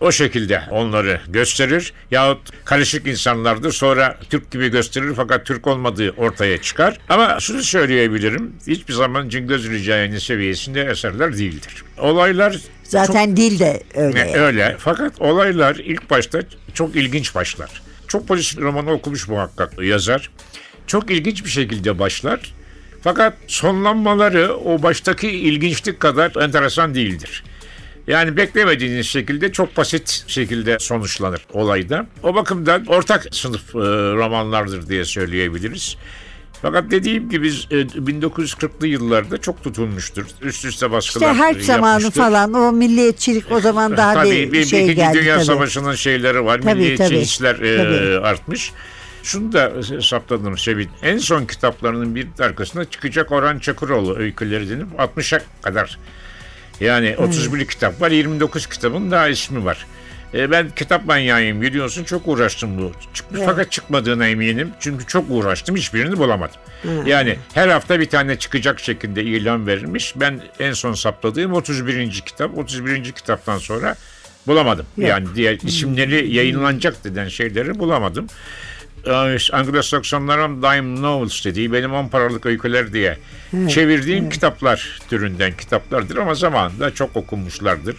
O 0.00 0.12
şekilde 0.12 0.62
onları 0.70 1.20
gösterir. 1.28 1.92
Yahut 2.10 2.38
karışık 2.64 3.06
insanlardır. 3.06 3.72
Sonra 3.72 4.18
Türk 4.30 4.50
gibi 4.50 4.68
gösterir 4.68 5.12
fakat 5.16 5.46
Türk 5.46 5.66
olmadığı 5.66 6.10
ortaya 6.10 6.62
çıkar. 6.62 6.98
Ama 7.08 7.40
şunu 7.40 7.62
söyleyebilirim. 7.62 8.52
Hiçbir 8.66 8.92
zaman 8.92 9.28
Cingöz 9.28 9.70
Ricai'nin 9.70 10.18
seviyesinde 10.18 10.82
eserler 10.82 11.38
değildir. 11.38 11.84
Olaylar 11.98 12.56
Zaten 12.90 13.36
dil 13.36 13.58
de 13.58 13.82
öyle. 13.94 14.34
öyle. 14.34 14.76
Fakat 14.78 15.20
olaylar 15.20 15.76
ilk 15.76 16.10
başta 16.10 16.40
çok 16.74 16.96
ilginç 16.96 17.34
başlar. 17.34 17.82
Çok 18.08 18.28
polis 18.28 18.58
romanı 18.58 18.90
okumuş 18.90 19.28
muhakkak 19.28 19.82
yazar. 19.82 20.30
Çok 20.86 21.10
ilginç 21.10 21.44
bir 21.44 21.50
şekilde 21.50 21.98
başlar. 21.98 22.54
Fakat 23.02 23.34
sonlanmaları 23.46 24.56
o 24.56 24.82
baştaki 24.82 25.28
ilginçlik 25.28 26.00
kadar 26.00 26.32
enteresan 26.42 26.94
değildir. 26.94 27.44
Yani 28.06 28.36
beklemediğiniz 28.36 29.06
şekilde 29.06 29.52
çok 29.52 29.76
basit 29.76 30.24
şekilde 30.26 30.78
sonuçlanır 30.78 31.46
olayda. 31.52 32.06
O 32.22 32.34
bakımdan 32.34 32.86
ortak 32.86 33.26
sınıf 33.32 33.74
e, 33.74 33.78
romanlardır 34.14 34.88
diye 34.88 35.04
söyleyebiliriz. 35.04 35.96
Fakat 36.62 36.90
dediğim 36.90 37.28
gibi 37.28 37.48
e, 37.48 37.50
1940'lı 37.50 38.86
yıllarda 38.86 39.38
çok 39.38 39.64
tutulmuştur. 39.64 40.24
Üst 40.42 40.64
üste 40.64 40.68
İşte 40.68 40.90
baskılar 40.90 41.36
harp 41.36 41.62
zamanı 41.62 42.02
yapmıştır. 42.02 42.22
falan 42.22 42.52
o 42.52 42.72
milliyetçilik 42.72 43.52
o 43.52 43.60
zaman 43.60 43.96
daha 43.96 44.14
tabii, 44.14 44.52
bir 44.52 44.64
şey 44.64 44.80
İkinci 44.80 44.94
geldi 44.94 45.18
Dünya 45.18 45.34
tabii. 45.34 45.44
Savaşı'nın 45.44 45.94
şeyleri 45.94 46.44
var. 46.44 46.60
Tabii, 46.62 46.74
Milliyetçi 46.74 47.20
hisler 47.20 47.54
e, 47.54 48.18
artmış. 48.20 48.72
Şunu 49.22 49.52
da 49.52 49.72
saptadım 50.02 50.58
Sevin. 50.58 50.88
En 51.02 51.18
son 51.18 51.44
kitaplarının 51.44 52.14
bir 52.14 52.26
arkasında 52.40 52.84
çıkacak 52.84 53.32
Orhan 53.32 53.58
Çakıroğlu 53.58 54.16
öyküleri 54.16 54.70
denip 54.70 54.88
60'a 54.98 55.40
kadar. 55.62 55.98
Yani 56.80 57.16
31 57.18 57.64
kitap 57.64 58.00
var. 58.00 58.10
29 58.10 58.66
kitabın 58.66 59.10
daha 59.10 59.28
ismi 59.28 59.64
var. 59.64 59.86
E, 60.34 60.50
ben 60.50 60.70
kitap 60.70 61.06
manyağıyım 61.06 61.62
biliyorsun. 61.62 62.04
Çok 62.04 62.28
uğraştım 62.28 62.78
bu. 62.78 62.92
Çıkmış 63.14 63.40
fakat 63.44 63.72
çıkmadığına 63.72 64.26
eminim. 64.28 64.70
Çünkü 64.80 65.06
çok 65.06 65.24
uğraştım. 65.30 65.76
Hiçbirini 65.76 66.18
bulamadım. 66.18 66.56
Yani 67.06 67.36
her 67.54 67.68
hafta 67.68 68.00
bir 68.00 68.06
tane 68.08 68.36
çıkacak 68.38 68.80
şekilde 68.80 69.22
ilan 69.22 69.66
verilmiş. 69.66 70.12
Ben 70.16 70.40
en 70.60 70.72
son 70.72 70.92
saptadığım 70.92 71.52
31. 71.52 72.10
kitap. 72.26 72.58
31. 72.58 73.12
kitaptan 73.12 73.58
sonra 73.58 73.96
bulamadım. 74.46 74.86
Yani 74.96 75.26
diğer 75.34 75.58
isimleri 75.62 76.34
yayınlanacak 76.34 77.04
denen 77.04 77.28
şeyleri 77.28 77.78
bulamadım. 77.78 78.26
Ee, 79.06 79.10
Anglo-Saksonların 79.52 80.62
Dime 80.62 81.02
Novels 81.02 81.44
dediği 81.44 81.72
benim 81.72 81.92
10 81.92 82.08
paralık 82.08 82.46
öyküler 82.46 82.92
diye 82.92 83.18
çevirdiğim 83.68 84.30
kitaplar 84.30 84.98
türünden 85.10 85.52
kitaplardır 85.56 86.16
ama 86.16 86.34
zamanında 86.34 86.94
çok 86.94 87.16
okunmuşlardır. 87.16 87.96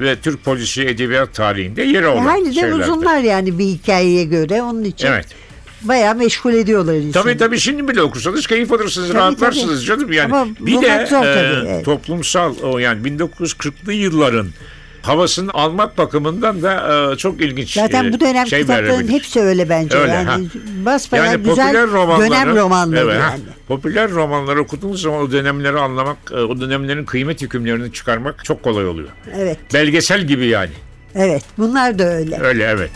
Ve 0.00 0.16
Türk 0.16 0.44
polisi 0.44 0.82
edebiyat 0.82 1.34
tarihinde 1.34 1.82
yeri 1.82 2.04
E, 2.04 2.08
olan 2.08 2.26
Hayli 2.26 2.46
de 2.46 2.52
şeylerdir. 2.54 2.78
uzunlar 2.78 3.20
yani 3.20 3.58
bir 3.58 3.64
hikayeye 3.64 4.24
göre 4.24 4.62
onun 4.62 4.84
için 4.84 5.06
Evet. 5.06 5.26
bayağı 5.82 6.14
meşgul 6.14 6.54
ediyorlar 6.54 6.94
insanı. 6.94 7.12
Tabii 7.24 7.36
tabii 7.38 7.58
şimdi 7.58 7.88
bile 7.88 8.02
okursanız 8.02 8.46
keyif 8.46 8.72
alırsınız, 8.72 9.08
Tabii, 9.08 9.18
rahatlarsınız 9.18 9.86
canım. 9.86 10.12
Yani 10.12 10.34
Ama 10.34 10.46
bir 10.60 10.72
bulmak 10.72 11.00
de 11.00 11.06
zor 11.06 11.24
e, 11.26 11.34
tabii, 11.34 11.68
evet. 11.68 11.84
toplumsal 11.84 12.54
o 12.62 12.78
yani 12.78 13.08
1940'lı 13.08 13.92
yılların 13.92 14.48
havasını 15.02 15.50
almak 15.52 15.98
bakımından 15.98 16.62
da 16.62 17.12
e, 17.12 17.16
çok 17.16 17.40
ilginç 17.40 17.74
Zaten 17.74 18.04
e, 18.04 18.12
bu 18.12 18.20
dönem 18.20 18.46
şey 18.46 18.60
kitapların 18.60 18.88
verebilir. 18.88 19.12
hepsi 19.12 19.40
öyle 19.40 19.68
bence. 19.68 19.98
Öyle, 19.98 20.12
yani 20.12 20.28
ha. 20.28 20.38
basbayağı 20.84 21.26
Yani 21.26 21.42
güzel 21.42 21.92
romanları, 21.92 22.30
dönem 22.30 22.56
romanları 22.56 23.00
Evet, 23.04 23.20
ha. 23.22 23.30
yani. 23.30 23.40
popüler 23.68 24.10
romanları 24.10 24.60
okuduğunuz 24.62 25.02
zaman 25.02 25.20
o 25.20 25.30
dönemleri 25.32 25.78
anlamak, 25.78 26.16
e, 26.30 26.34
o 26.34 26.60
dönemlerin 26.60 27.04
kıymet 27.04 27.42
hükümlerini 27.42 27.92
çıkarmak 27.92 28.44
çok 28.44 28.62
kolay 28.62 28.86
oluyor. 28.86 29.08
Evet, 29.36 29.58
Belgesel 29.74 30.22
gibi 30.22 30.46
yani. 30.46 30.72
evet. 31.14 31.42
Bunlar 31.58 31.98
da 31.98 32.04
öyle. 32.04 32.40
Öyle 32.40 32.64
evet. 32.64 32.90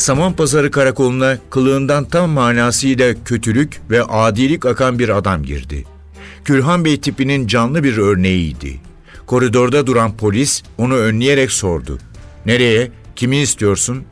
Samanpazarı 0.00 0.70
karakoluna 0.70 1.38
kılığından 1.50 2.04
tam 2.04 2.30
manasıyla 2.30 3.14
kötülük 3.24 3.80
ve 3.90 4.02
adilik 4.02 4.66
akan 4.66 4.98
bir 4.98 5.08
adam 5.08 5.42
girdi. 5.42 5.84
Külhan 6.44 6.84
Bey 6.84 7.00
tipinin 7.00 7.46
canlı 7.46 7.84
bir 7.84 7.96
örneğiydi. 7.96 8.80
Koridorda 9.26 9.86
duran 9.86 10.16
polis 10.16 10.62
onu 10.78 10.94
önleyerek 10.96 11.52
sordu. 11.52 11.98
Nereye? 12.46 12.90
Kimi 13.16 13.36
istiyorsun? 13.36 14.04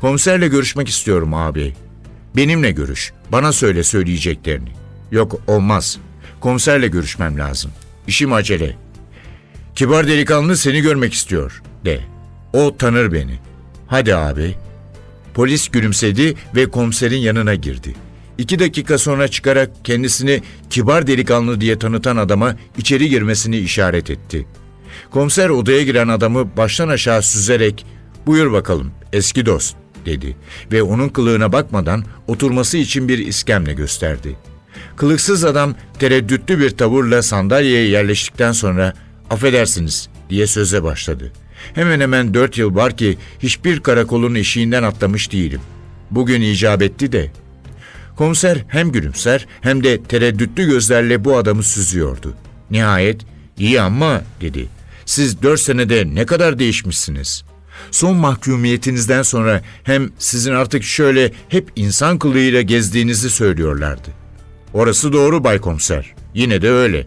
Komiserle 0.00 0.48
görüşmek 0.48 0.88
istiyorum 0.88 1.34
abi. 1.34 1.74
Benimle 2.36 2.70
görüş. 2.70 3.12
Bana 3.32 3.52
söyle 3.52 3.82
söyleyeceklerini. 3.82 4.70
Yok 5.10 5.40
olmaz. 5.46 5.98
Komiserle 6.40 6.88
görüşmem 6.88 7.38
lazım. 7.38 7.70
İşim 8.06 8.32
acele. 8.32 8.76
Kibar 9.74 10.06
delikanlı 10.06 10.56
seni 10.56 10.80
görmek 10.80 11.12
istiyor. 11.14 11.62
De. 11.84 12.00
O 12.52 12.76
tanır 12.76 13.12
beni. 13.12 13.38
Hadi 13.86 14.14
abi. 14.14 14.54
Polis 15.40 15.68
gülümsedi 15.68 16.34
ve 16.56 16.70
komiserin 16.70 17.18
yanına 17.18 17.54
girdi. 17.54 17.94
İki 18.38 18.58
dakika 18.58 18.98
sonra 18.98 19.28
çıkarak 19.28 19.70
kendisini 19.84 20.42
kibar 20.70 21.06
delikanlı 21.06 21.60
diye 21.60 21.78
tanıtan 21.78 22.16
adama 22.16 22.56
içeri 22.78 23.08
girmesini 23.08 23.58
işaret 23.58 24.10
etti. 24.10 24.46
Komiser 25.10 25.48
odaya 25.48 25.82
giren 25.82 26.08
adamı 26.08 26.56
baştan 26.56 26.88
aşağı 26.88 27.22
süzerek 27.22 27.86
''Buyur 28.26 28.52
bakalım 28.52 28.90
eski 29.12 29.46
dost'' 29.46 29.76
dedi 30.06 30.36
ve 30.72 30.82
onun 30.82 31.08
kılığına 31.08 31.52
bakmadan 31.52 32.04
oturması 32.26 32.78
için 32.78 33.08
bir 33.08 33.18
iskemle 33.18 33.72
gösterdi. 33.72 34.36
Kılıksız 34.96 35.44
adam 35.44 35.74
tereddütlü 35.98 36.58
bir 36.58 36.70
tavırla 36.70 37.22
sandalyeye 37.22 37.88
yerleştikten 37.88 38.52
sonra 38.52 38.94
''Affedersiniz'' 39.30 40.08
diye 40.30 40.46
söze 40.46 40.82
başladı. 40.82 41.32
Hemen 41.74 42.00
hemen 42.00 42.34
dört 42.34 42.58
yıl 42.58 42.74
var 42.74 42.96
ki 42.96 43.18
hiçbir 43.38 43.80
karakolun 43.80 44.34
eşiğinden 44.34 44.82
atlamış 44.82 45.32
değilim. 45.32 45.60
Bugün 46.10 46.40
icap 46.40 46.82
etti 46.82 47.12
de. 47.12 47.30
Komiser 48.16 48.64
hem 48.68 48.92
gülümser 48.92 49.46
hem 49.60 49.84
de 49.84 50.02
tereddütlü 50.02 50.66
gözlerle 50.66 51.24
bu 51.24 51.36
adamı 51.36 51.62
süzüyordu. 51.62 52.34
Nihayet 52.70 53.20
iyi 53.58 53.80
ama 53.80 54.22
dedi. 54.40 54.68
Siz 55.06 55.42
dört 55.42 55.60
senede 55.60 56.14
ne 56.14 56.26
kadar 56.26 56.58
değişmişsiniz. 56.58 57.44
Son 57.90 58.16
mahkumiyetinizden 58.16 59.22
sonra 59.22 59.62
hem 59.84 60.10
sizin 60.18 60.52
artık 60.52 60.84
şöyle 60.84 61.32
hep 61.48 61.72
insan 61.76 62.18
kılığıyla 62.18 62.62
gezdiğinizi 62.62 63.30
söylüyorlardı. 63.30 64.10
Orası 64.72 65.12
doğru 65.12 65.44
Bay 65.44 65.60
Komiser. 65.60 66.14
Yine 66.34 66.62
de 66.62 66.70
öyle. 66.70 67.06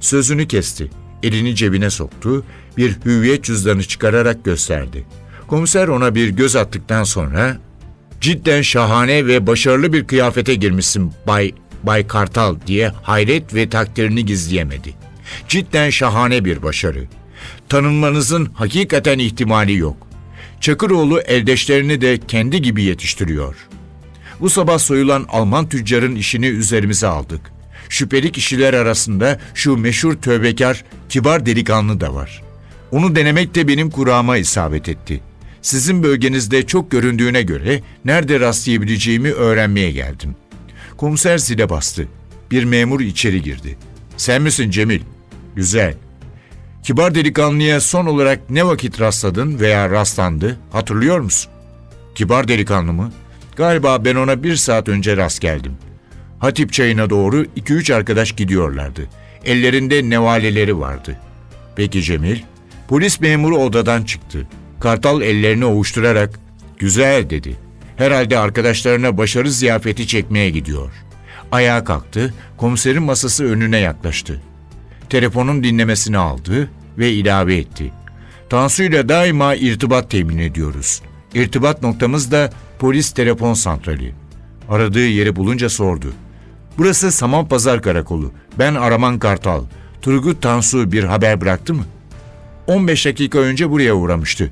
Sözünü 0.00 0.48
kesti. 0.48 0.90
Elini 1.24 1.54
cebine 1.54 1.90
soktu, 1.90 2.44
bir 2.76 2.96
hüviyet 3.04 3.44
cüzdanı 3.44 3.82
çıkararak 3.84 4.44
gösterdi. 4.44 5.04
Komiser 5.46 5.88
ona 5.88 6.14
bir 6.14 6.28
göz 6.28 6.56
attıktan 6.56 7.04
sonra 7.04 7.58
''Cidden 8.20 8.62
şahane 8.62 9.26
ve 9.26 9.46
başarılı 9.46 9.92
bir 9.92 10.06
kıyafete 10.06 10.54
girmişsin 10.54 11.12
Bay 11.26 11.52
Bay 11.82 12.06
Kartal.'' 12.06 12.66
diye 12.66 12.88
hayret 12.88 13.54
ve 13.54 13.68
takdirini 13.68 14.24
gizleyemedi. 14.24 14.94
Cidden 15.48 15.90
şahane 15.90 16.44
bir 16.44 16.62
başarı. 16.62 17.04
Tanınmanızın 17.68 18.48
hakikaten 18.54 19.18
ihtimali 19.18 19.76
yok. 19.76 19.96
Çakıroğlu 20.60 21.20
eldeşlerini 21.20 22.00
de 22.00 22.18
kendi 22.28 22.62
gibi 22.62 22.82
yetiştiriyor. 22.82 23.56
Bu 24.40 24.50
sabah 24.50 24.78
soyulan 24.78 25.26
Alman 25.28 25.68
tüccarın 25.68 26.14
işini 26.14 26.46
üzerimize 26.46 27.06
aldık. 27.06 27.53
Şüpheli 27.88 28.32
kişiler 28.32 28.74
arasında 28.74 29.40
şu 29.54 29.76
meşhur 29.76 30.14
tövbekar, 30.14 30.84
kibar 31.08 31.46
delikanlı 31.46 32.00
da 32.00 32.14
var. 32.14 32.42
Onu 32.90 33.16
denemek 33.16 33.54
de 33.54 33.68
benim 33.68 33.90
kurağıma 33.90 34.36
isabet 34.36 34.88
etti. 34.88 35.20
Sizin 35.62 36.02
bölgenizde 36.02 36.66
çok 36.66 36.90
göründüğüne 36.90 37.42
göre 37.42 37.82
nerede 38.04 38.40
rastlayabileceğimi 38.40 39.32
öğrenmeye 39.32 39.90
geldim. 39.90 40.36
Komiser 40.96 41.38
zile 41.38 41.70
bastı. 41.70 42.08
Bir 42.50 42.64
memur 42.64 43.00
içeri 43.00 43.42
girdi. 43.42 43.78
Sen 44.16 44.42
misin 44.42 44.70
Cemil? 44.70 45.00
Güzel. 45.56 45.94
Kibar 46.82 47.14
delikanlıya 47.14 47.80
son 47.80 48.06
olarak 48.06 48.50
ne 48.50 48.66
vakit 48.66 49.00
rastladın 49.00 49.60
veya 49.60 49.90
rastlandı 49.90 50.58
hatırlıyor 50.72 51.20
musun? 51.20 51.52
Kibar 52.14 52.48
delikanlı 52.48 52.92
mı? 52.92 53.12
Galiba 53.56 54.04
ben 54.04 54.14
ona 54.14 54.42
bir 54.42 54.56
saat 54.56 54.88
önce 54.88 55.16
rast 55.16 55.40
geldim. 55.40 55.72
Hatip 56.44 56.72
çayına 56.72 57.10
doğru 57.10 57.46
iki 57.56 57.72
üç 57.72 57.90
arkadaş 57.90 58.32
gidiyorlardı. 58.32 59.08
Ellerinde 59.44 60.10
nevaleleri 60.10 60.78
vardı. 60.78 61.16
Peki 61.76 62.02
Cemil? 62.02 62.38
Polis 62.88 63.20
memuru 63.20 63.56
odadan 63.56 64.02
çıktı. 64.02 64.46
Kartal 64.80 65.22
ellerini 65.22 65.64
ovuşturarak 65.64 66.40
güzel 66.78 67.30
dedi. 67.30 67.56
Herhalde 67.96 68.38
arkadaşlarına 68.38 69.18
başarı 69.18 69.50
ziyafeti 69.50 70.06
çekmeye 70.06 70.50
gidiyor. 70.50 70.92
Ayağa 71.52 71.84
kalktı, 71.84 72.34
komiserin 72.56 73.02
masası 73.02 73.44
önüne 73.44 73.78
yaklaştı. 73.78 74.42
Telefonun 75.10 75.64
dinlemesini 75.64 76.18
aldı 76.18 76.70
ve 76.98 77.12
ilave 77.12 77.56
etti. 77.56 77.92
Tansu 78.50 78.82
ile 78.82 79.08
daima 79.08 79.54
irtibat 79.54 80.10
temin 80.10 80.38
ediyoruz. 80.38 81.02
İrtibat 81.34 81.82
noktamız 81.82 82.32
da 82.32 82.50
polis 82.78 83.12
telefon 83.12 83.54
santrali. 83.54 84.14
Aradığı 84.68 85.06
yeri 85.06 85.36
bulunca 85.36 85.68
sordu. 85.68 86.14
Burası 86.78 87.12
Samanpazar 87.12 87.82
Karakolu. 87.82 88.32
Ben 88.58 88.74
Araman 88.74 89.18
Kartal. 89.18 89.64
Turgut 90.02 90.42
Tansu 90.42 90.92
bir 90.92 91.04
haber 91.04 91.40
bıraktı 91.40 91.74
mı? 91.74 91.84
15 92.66 93.06
dakika 93.06 93.38
önce 93.38 93.70
buraya 93.70 93.94
uğramıştı. 93.94 94.50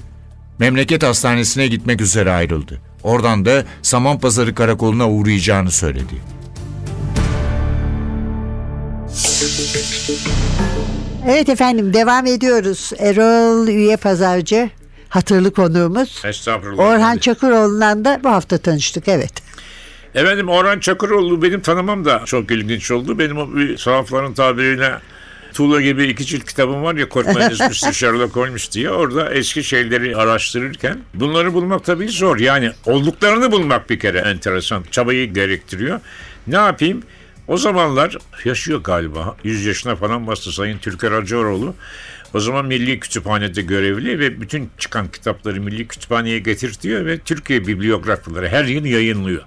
Memleket 0.58 1.02
hastanesine 1.02 1.66
gitmek 1.66 2.00
üzere 2.00 2.30
ayrıldı. 2.32 2.80
Oradan 3.02 3.44
da 3.44 3.64
Samanpazarı 3.82 4.54
Karakolu'na 4.54 5.10
uğrayacağını 5.10 5.70
söyledi. 5.70 6.14
Evet 11.28 11.48
efendim 11.48 11.94
devam 11.94 12.26
ediyoruz. 12.26 12.92
Erol 12.98 13.68
Üye 13.68 13.96
Pazarcı 13.96 14.70
hatırlı 15.08 15.52
konuğumuz. 15.52 16.22
Estağfurullah. 16.24 16.84
Orhan 16.84 17.18
Çakıroğlu'ndan 17.18 18.04
da 18.04 18.20
bu 18.24 18.28
hafta 18.28 18.58
tanıştık 18.58 19.08
evet. 19.08 19.32
Efendim 20.14 20.48
Orhan 20.48 20.80
Çakıroğlu 20.80 21.42
benim 21.42 21.60
tanımam 21.60 22.04
da 22.04 22.22
çok 22.26 22.50
ilginç 22.50 22.90
oldu. 22.90 23.18
Benim 23.18 23.38
o 23.38 23.56
bir 23.56 23.76
sahafların 23.76 24.34
tabiriyle 24.34 24.92
Tuğla 25.54 25.80
gibi 25.80 26.06
iki 26.06 26.26
cilt 26.26 26.44
kitabım 26.44 26.82
var 26.82 26.94
ya 26.94 27.08
Korkmayınız 27.08 27.60
Mr. 27.60 27.92
Sherlock 27.92 28.36
Holmes 28.36 28.72
diye. 28.72 28.90
Orada 28.90 29.34
eski 29.34 29.64
şeyleri 29.64 30.16
araştırırken 30.16 30.98
bunları 31.14 31.54
bulmak 31.54 31.84
tabii 31.84 32.08
zor. 32.08 32.38
Yani 32.38 32.70
olduklarını 32.86 33.52
bulmak 33.52 33.90
bir 33.90 33.98
kere 33.98 34.18
enteresan. 34.18 34.84
Çabayı 34.90 35.34
gerektiriyor. 35.34 36.00
Ne 36.46 36.56
yapayım? 36.56 37.02
O 37.48 37.56
zamanlar 37.56 38.16
yaşıyor 38.44 38.80
galiba. 38.84 39.36
100 39.44 39.66
yaşına 39.66 39.96
falan 39.96 40.26
bastı 40.26 40.52
Sayın 40.52 40.78
Türker 40.78 41.12
Hacıoğlu. 41.12 41.74
O 42.34 42.40
zaman 42.40 42.66
Milli 42.66 43.00
Kütüphane'de 43.00 43.62
görevli 43.62 44.18
ve 44.18 44.40
bütün 44.40 44.70
çıkan 44.78 45.08
kitapları 45.08 45.60
Milli 45.60 45.88
Kütüphane'ye 45.88 46.38
getirtiyor 46.38 47.06
ve 47.06 47.18
Türkiye 47.18 47.66
bibliografları 47.66 48.48
her 48.48 48.64
yıl 48.64 48.84
yayınlıyor. 48.84 49.42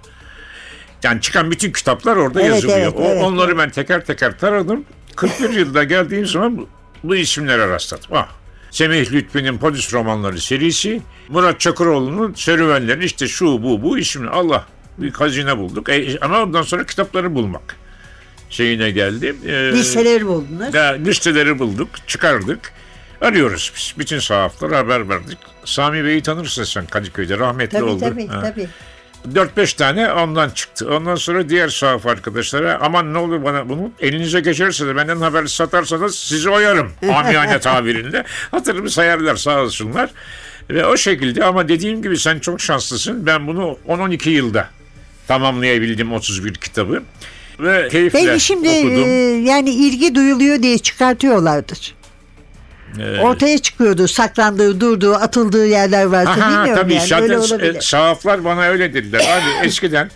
Yani 1.06 1.20
çıkan 1.20 1.50
bütün 1.50 1.72
kitaplar 1.72 2.16
orada 2.16 2.40
Evet, 2.40 2.50
yazılıyor. 2.50 2.78
evet, 2.78 2.94
O- 2.96 3.02
evet, 3.02 3.24
onları 3.24 3.58
ben 3.58 3.70
teker 3.70 4.04
teker 4.04 4.38
taradım. 4.38 4.84
41 5.16 5.50
yılda 5.50 5.84
geldiğim 5.84 6.26
zaman 6.26 6.58
bu, 6.58 6.68
bu 7.04 7.16
isimlere 7.16 7.68
rastladım. 7.68 8.04
Ah. 8.12 8.28
Semih 8.70 9.12
Lütfü'nün 9.12 9.58
polis 9.58 9.92
romanları 9.94 10.40
serisi, 10.40 11.02
Murat 11.28 11.60
Çakıroğlu'nun 11.60 12.34
serüvenleri 12.34 13.04
işte 13.04 13.28
şu 13.28 13.46
bu 13.46 13.82
bu 13.82 13.98
isimler. 13.98 14.28
Allah 14.32 14.66
bir 14.98 15.12
hazine 15.12 15.58
bulduk. 15.58 15.88
E, 15.88 16.18
ama 16.20 16.42
ondan 16.42 16.62
sonra 16.62 16.84
kitapları 16.86 17.34
bulmak 17.34 17.76
şeyine 18.50 18.90
geldi. 18.90 19.36
Ee, 19.46 19.52
Listeleri 19.72 20.26
buldunuz. 20.26 20.74
ya, 20.74 20.84
listeleri 20.84 21.58
bulduk, 21.58 21.88
çıkardık. 22.06 22.72
Arıyoruz 23.20 23.72
biz. 23.76 23.94
Bütün 23.98 24.18
sahaflara 24.18 24.78
haber 24.78 25.08
verdik. 25.08 25.38
Sami 25.64 26.04
Bey'i 26.04 26.22
tanırsın 26.22 26.64
sen 26.64 26.86
Kadıköy'de. 26.86 27.38
Rahmetli 27.38 27.78
Tabii 27.78 27.90
oldu. 27.90 28.00
tabii 28.00 28.26
Ha. 28.26 28.40
tabii. 28.40 28.68
4-5 29.34 29.76
tane 29.76 30.12
ondan 30.12 30.50
çıktı. 30.50 30.96
Ondan 30.96 31.14
sonra 31.14 31.48
diğer 31.48 31.68
sahaf 31.68 32.06
arkadaşlara 32.06 32.78
aman 32.82 33.14
ne 33.14 33.18
olur 33.18 33.44
bana 33.44 33.68
bunu 33.68 33.90
elinize 34.00 34.40
geçerse 34.40 34.86
de 34.86 34.96
benden 34.96 35.16
haber 35.16 35.46
satarsanız 35.46 36.18
sizi 36.18 36.50
oyarım. 36.50 36.92
Amiyane 37.14 37.60
tabirinde. 37.60 38.24
Hatırımı 38.50 38.90
sayarlar 38.90 39.36
sağ 39.36 39.62
olsunlar. 39.62 40.10
Ve 40.70 40.86
o 40.86 40.96
şekilde 40.96 41.44
ama 41.44 41.68
dediğim 41.68 42.02
gibi 42.02 42.18
sen 42.18 42.38
çok 42.38 42.60
şanslısın. 42.60 43.26
Ben 43.26 43.46
bunu 43.46 43.78
10-12 43.88 44.28
yılda 44.28 44.68
tamamlayabildim 45.28 46.12
31 46.12 46.54
kitabı. 46.54 47.02
Ve 47.60 47.88
keyifle 47.88 48.18
Belki 48.26 48.44
şimdi 48.44 48.68
okudum. 48.68 49.04
e, 49.04 49.10
yani 49.50 49.70
ilgi 49.70 50.14
duyuluyor 50.14 50.62
diye 50.62 50.78
çıkartıyorlardır. 50.78 51.94
Ee, 53.00 53.20
Ortaya 53.20 53.58
çıkıyordu 53.58 54.08
saklandığı, 54.08 54.80
durduğu, 54.80 55.14
atıldığı 55.14 55.66
yerler 55.66 56.04
varsa 56.04 56.30
Aha, 56.30 56.50
bilmiyorum 56.50 56.82
tabii 56.82 56.94
yani 56.94 57.06
zaten 57.06 57.60
öyle 57.60 57.78
e, 57.78 57.80
sahaflar 57.80 58.44
bana 58.44 58.62
öyle 58.62 58.94
dediler. 58.94 59.20
Abi 59.20 59.66
eskiden 59.66 60.10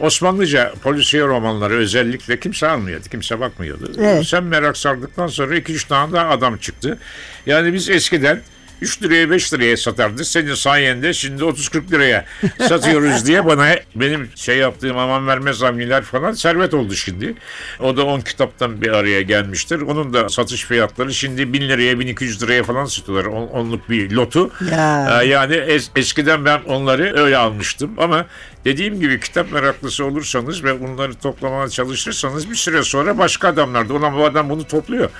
Osmanlıca 0.00 0.72
polisiye 0.82 1.22
romanları 1.22 1.74
özellikle 1.74 2.40
kimse 2.40 2.68
almıyordu. 2.68 3.04
Kimse 3.10 3.40
bakmıyordu. 3.40 3.92
Evet. 3.98 4.26
Sen 4.26 4.44
merak 4.44 4.76
sardıktan 4.76 5.26
sonra 5.26 5.56
iki 5.56 5.72
üç 5.72 5.84
tane 5.84 6.12
daha 6.12 6.28
adam 6.28 6.56
çıktı. 6.56 6.98
Yani 7.46 7.72
biz 7.72 7.90
eskiden 7.90 8.40
3 8.80 9.02
liraya 9.02 9.30
5 9.30 9.52
liraya 9.52 9.76
satardı. 9.76 10.24
Senin 10.24 10.54
sayende 10.54 11.12
şimdi 11.12 11.42
30-40 11.42 11.90
liraya 11.90 12.24
satıyoruz 12.68 13.26
diye 13.26 13.46
bana 13.46 13.76
benim 13.94 14.30
şey 14.34 14.56
yaptığım 14.56 14.98
aman 14.98 15.26
vermez 15.26 15.62
hamleler 15.62 16.02
falan 16.02 16.32
servet 16.32 16.74
oldu 16.74 16.94
şimdi. 16.94 17.34
O 17.80 17.96
da 17.96 18.04
10 18.06 18.20
kitaptan 18.20 18.82
bir 18.82 18.88
araya 18.88 19.22
gelmiştir. 19.22 19.80
Onun 19.80 20.12
da 20.14 20.28
satış 20.28 20.64
fiyatları 20.64 21.14
şimdi 21.14 21.52
1000 21.52 21.60
liraya 21.68 21.98
1200 22.00 22.42
liraya 22.42 22.62
falan 22.62 22.84
satıyorlar. 22.84 23.24
On, 23.24 23.46
onluk 23.46 23.90
bir 23.90 24.10
lotu. 24.10 24.50
Ya. 24.70 25.20
Ee, 25.22 25.26
yani 25.26 25.54
es- 25.54 25.90
eskiden 25.96 26.44
ben 26.44 26.60
onları 26.66 27.16
öyle 27.22 27.36
almıştım 27.36 27.90
ama 27.98 28.26
dediğim 28.64 29.00
gibi 29.00 29.20
kitap 29.20 29.52
meraklısı 29.52 30.04
olursanız 30.04 30.64
ve 30.64 30.80
bunları 30.80 31.14
toplamaya 31.14 31.68
çalışırsanız 31.68 32.50
bir 32.50 32.54
süre 32.54 32.82
sonra 32.82 33.18
başka 33.18 33.48
adamlar 33.48 33.88
da 33.88 33.94
ulan 33.94 34.16
bu 34.16 34.24
adam 34.24 34.50
bunu 34.50 34.64
topluyor. 34.64 35.10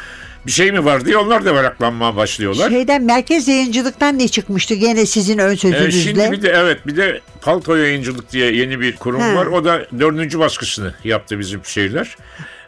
Bir 0.46 0.52
şey 0.52 0.72
mi 0.72 0.84
var 0.84 1.04
diye 1.04 1.16
onlar 1.16 1.44
da 1.44 1.52
meraklanmaya 1.52 2.16
başlıyorlar. 2.16 2.70
Şeyden 2.70 3.02
merkez 3.02 3.48
yayıncılıktan 3.48 4.18
ne 4.18 4.28
çıkmıştı 4.28 4.74
gene 4.74 5.06
sizin 5.06 5.38
ön 5.38 5.52
Ee, 5.52 5.56
sözünüzle? 5.56 5.90
şimdi 6.02 6.32
bir 6.32 6.42
de 6.42 6.48
evet 6.48 6.86
bir 6.86 6.96
de 6.96 7.20
Palko 7.42 7.76
Yayıncılık 7.76 8.32
diye 8.32 8.52
yeni 8.56 8.80
bir 8.80 8.96
kurum 8.96 9.20
Ha. 9.20 9.34
var. 9.34 9.46
O 9.46 9.64
da 9.64 9.86
dördüncü 10.00 10.38
baskısını 10.38 10.94
yaptı 11.04 11.38
bizim 11.38 11.64
şeyler. 11.64 12.16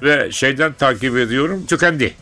Ve 0.02 0.28
şeyden 0.32 0.72
takip 0.72 1.16
ediyorum 1.16 1.66
tükendi. 1.66 2.14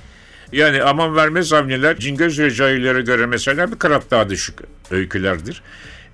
Yani 0.53 0.83
aman 0.83 1.17
vermez 1.17 1.53
hamleler 1.53 1.97
Cingöz 1.99 2.39
Recai'lere 2.39 3.01
göre 3.03 3.27
mesela 3.27 3.73
bir 3.73 3.79
karat 3.79 4.11
daha 4.11 4.31
düşük 4.31 4.59
öykülerdir. 4.91 5.63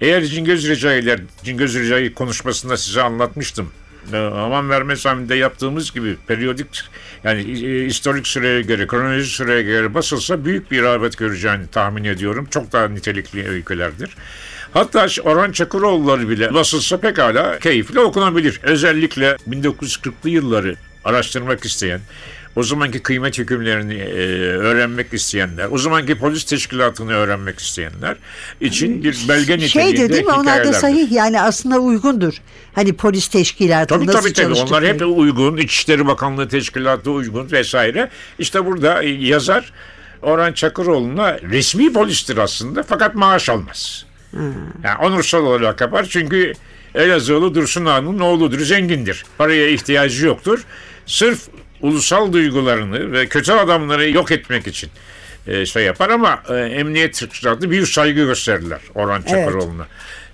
Eğer 0.00 0.24
Cingöz 0.24 0.68
Recai'ler, 0.68 1.20
Cingöz 1.44 1.74
Recai 1.74 2.14
konuşmasında 2.14 2.76
size 2.76 3.02
anlatmıştım. 3.02 3.70
Aman 4.14 4.70
vermez 4.70 5.06
hamlede 5.06 5.34
yaptığımız 5.34 5.92
gibi 5.92 6.16
periyodik 6.26 6.82
yani 7.24 7.40
e, 7.40 7.84
historik 7.84 8.26
süreye 8.26 8.62
göre, 8.62 8.86
kronolojik 8.86 9.32
süreye 9.32 9.62
göre 9.62 9.94
basılsa 9.94 10.44
büyük 10.44 10.70
bir 10.70 10.82
rağbet 10.82 11.18
göreceğini 11.18 11.66
tahmin 11.66 12.04
ediyorum. 12.04 12.46
Çok 12.50 12.72
daha 12.72 12.88
nitelikli 12.88 13.48
öykülerdir. 13.48 14.16
Hatta 14.72 15.06
Orhan 15.22 15.52
Çakıroğulları 15.52 16.28
bile 16.28 16.54
basılsa 16.54 17.00
pekala 17.00 17.58
keyifle 17.58 18.00
okunabilir. 18.00 18.60
Özellikle 18.62 19.36
1940'lı 19.50 20.30
yılları 20.30 20.76
araştırmak 21.04 21.64
isteyen, 21.64 22.00
o 22.56 22.62
zamanki 22.62 23.02
kıymet 23.02 23.38
hükümlerini 23.38 23.94
e, 23.94 24.16
öğrenmek 24.46 25.14
isteyenler, 25.14 25.68
o 25.70 25.78
zamanki 25.78 26.18
polis 26.18 26.44
teşkilatını 26.44 27.12
öğrenmek 27.12 27.58
isteyenler 27.58 28.16
için 28.60 29.04
bir 29.04 29.24
belge 29.28 29.58
niteliğinde 29.58 29.68
Şeydir 29.68 30.12
değil 30.12 30.24
mi? 30.24 30.32
Onlar 30.32 30.64
da 30.64 30.72
sahih 30.72 31.12
yani 31.12 31.40
aslında 31.40 31.78
uygundur. 31.78 32.34
Hani 32.74 32.92
polis 32.92 33.28
teşkilatı 33.28 33.94
Tabii 33.94 34.06
nasıl 34.06 34.20
tabii 34.20 34.32
tabii. 34.32 34.54
Onlar 34.54 34.84
hep 34.84 35.02
uygun. 35.02 35.56
İçişleri 35.56 36.06
Bakanlığı 36.06 36.48
Teşkilatı 36.48 37.10
uygun 37.10 37.50
vesaire. 37.52 38.10
İşte 38.38 38.66
burada 38.66 39.02
e, 39.02 39.08
yazar 39.08 39.72
Orhan 40.22 40.52
Çakıroğlu'na 40.52 41.40
resmi 41.40 41.92
polistir 41.92 42.36
aslında 42.36 42.82
fakat 42.82 43.14
maaş 43.14 43.48
almaz. 43.48 44.06
Yani 44.84 44.98
onursal 45.02 45.42
olarak 45.42 45.80
yapar 45.80 46.06
çünkü 46.10 46.52
Elazığlı 46.94 47.54
Dursun 47.54 47.84
Ağa'nın 47.84 48.18
oğludur, 48.18 48.60
zengindir. 48.60 49.24
Paraya 49.38 49.68
ihtiyacı 49.68 50.26
yoktur. 50.26 50.64
Sırf 51.06 51.40
ulusal 51.82 52.32
duygularını 52.32 53.12
ve 53.12 53.26
kötü 53.26 53.52
adamları 53.52 54.10
yok 54.10 54.30
etmek 54.30 54.66
için 54.66 54.90
e, 55.46 55.66
şey 55.66 55.84
yapar 55.84 56.10
ama 56.10 56.42
e, 56.48 56.54
emniyet 56.54 57.14
teşkilatı 57.14 57.70
büyük 57.70 57.88
saygı 57.88 58.24
gösterirler 58.24 58.80
Orhan 58.94 59.22
Çakıroğlu'na. 59.22 59.86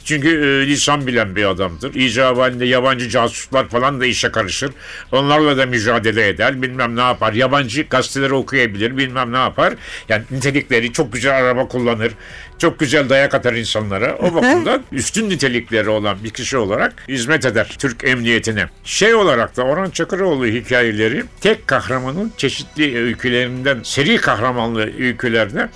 Çünkü 0.05 0.29
e, 0.29 0.67
lisan 0.67 1.07
bilen 1.07 1.37
bir 1.37 1.45
adamdır. 1.45 1.95
İcab 1.95 2.39
halinde 2.39 2.65
yabancı 2.65 3.09
casuslar 3.09 3.69
falan 3.69 4.01
da 4.01 4.07
işe 4.07 4.31
karışır. 4.31 4.71
Onlarla 5.13 5.57
da 5.57 5.67
mücadele 5.67 6.29
eder. 6.29 6.63
Bilmem 6.63 6.97
ne 6.97 7.01
yapar. 7.01 7.33
Yabancı 7.33 7.83
gazeteleri 7.83 8.35
okuyabilir. 8.35 8.97
Bilmem 8.97 9.33
ne 9.33 9.37
yapar. 9.37 9.75
Yani 10.09 10.23
nitelikleri 10.31 10.93
çok 10.93 11.13
güzel 11.13 11.37
araba 11.37 11.69
kullanır. 11.69 12.13
Çok 12.59 12.79
güzel 12.79 13.09
dayak 13.09 13.35
atar 13.35 13.53
insanlara. 13.53 14.17
O 14.17 14.35
bakımdan 14.35 14.83
üstün 14.93 15.31
nitelikleri 15.31 15.89
olan 15.89 16.17
bir 16.25 16.31
kişi 16.31 16.57
olarak 16.57 16.95
hizmet 17.09 17.47
eder 17.47 17.77
Türk 17.79 18.05
emniyetine. 18.05 18.67
Şey 18.85 19.15
olarak 19.15 19.57
da 19.57 19.63
Orhan 19.63 19.91
Çakıroğlu 19.91 20.47
hikayeleri 20.47 21.25
tek 21.41 21.67
kahramanın 21.67 22.33
çeşitli 22.37 22.99
öykülerinden, 22.99 23.81
seri 23.83 24.17
kahramanlı 24.17 24.81
öykülerde 24.99 25.69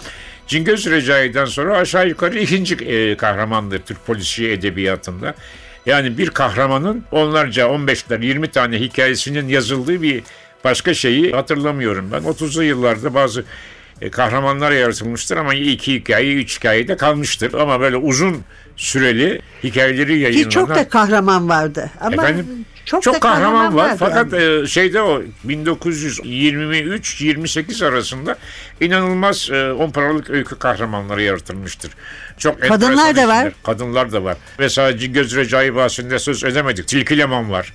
Cingöz 0.46 0.86
Recai'den 0.86 1.44
sonra 1.44 1.76
aşağı 1.76 2.08
yukarı 2.08 2.38
ikinci 2.38 2.74
e, 2.74 3.16
kahramandır 3.16 3.78
Türk 3.78 4.06
polisiye 4.06 4.52
edebiyatında. 4.52 5.34
Yani 5.86 6.18
bir 6.18 6.30
kahramanın 6.30 7.04
onlarca 7.10 7.66
15'ler 7.66 8.24
20 8.24 8.48
tane 8.48 8.80
hikayesinin 8.80 9.48
yazıldığı 9.48 10.02
bir 10.02 10.22
başka 10.64 10.94
şeyi 10.94 11.32
hatırlamıyorum 11.32 12.08
ben. 12.12 12.22
30'lu 12.22 12.62
yıllarda 12.64 13.14
bazı 13.14 13.44
e, 14.00 14.10
kahramanlar 14.10 14.72
yaratılmıştır 14.72 15.36
ama 15.36 15.54
iki 15.54 15.94
hikaye, 15.94 16.34
üç 16.34 16.58
hikaye 16.58 16.88
de 16.88 16.96
kalmıştır. 16.96 17.54
Ama 17.54 17.80
böyle 17.80 17.96
uzun 17.96 18.42
süreli 18.76 19.40
hikayeleri 19.64 20.18
yayınlanan... 20.18 20.48
Ki 20.48 20.54
çok 20.54 20.68
da 20.68 20.88
kahraman 20.88 21.48
vardı. 21.48 21.90
Ama 22.00 22.14
Efendim? 22.14 22.46
çok, 22.84 23.02
Çok, 23.02 23.14
da 23.14 23.20
kahraman, 23.20 23.76
var. 23.76 23.96
Fakat 23.98 24.32
yani. 24.32 24.62
e, 24.62 24.66
şeyde 24.66 25.02
o 25.02 25.22
1923-28 25.46 27.86
arasında 27.86 28.36
inanılmaz 28.80 29.50
e, 29.50 29.72
on 29.72 29.90
paralık 29.90 30.30
öykü 30.30 30.58
kahramanları 30.58 31.22
yaratılmıştır. 31.22 31.90
Çok 32.38 32.62
Kadınlar 32.62 33.16
da 33.16 33.28
var. 33.28 33.52
Kadınlar 33.62 34.12
da 34.12 34.24
var. 34.24 34.36
Mesela 34.58 34.98
Cingöz 34.98 35.36
Recai 35.36 35.74
bahsinde 35.74 36.18
söz 36.18 36.44
edemedik. 36.44 36.88
Tilki 36.88 37.18
Leman 37.18 37.50
var. 37.50 37.72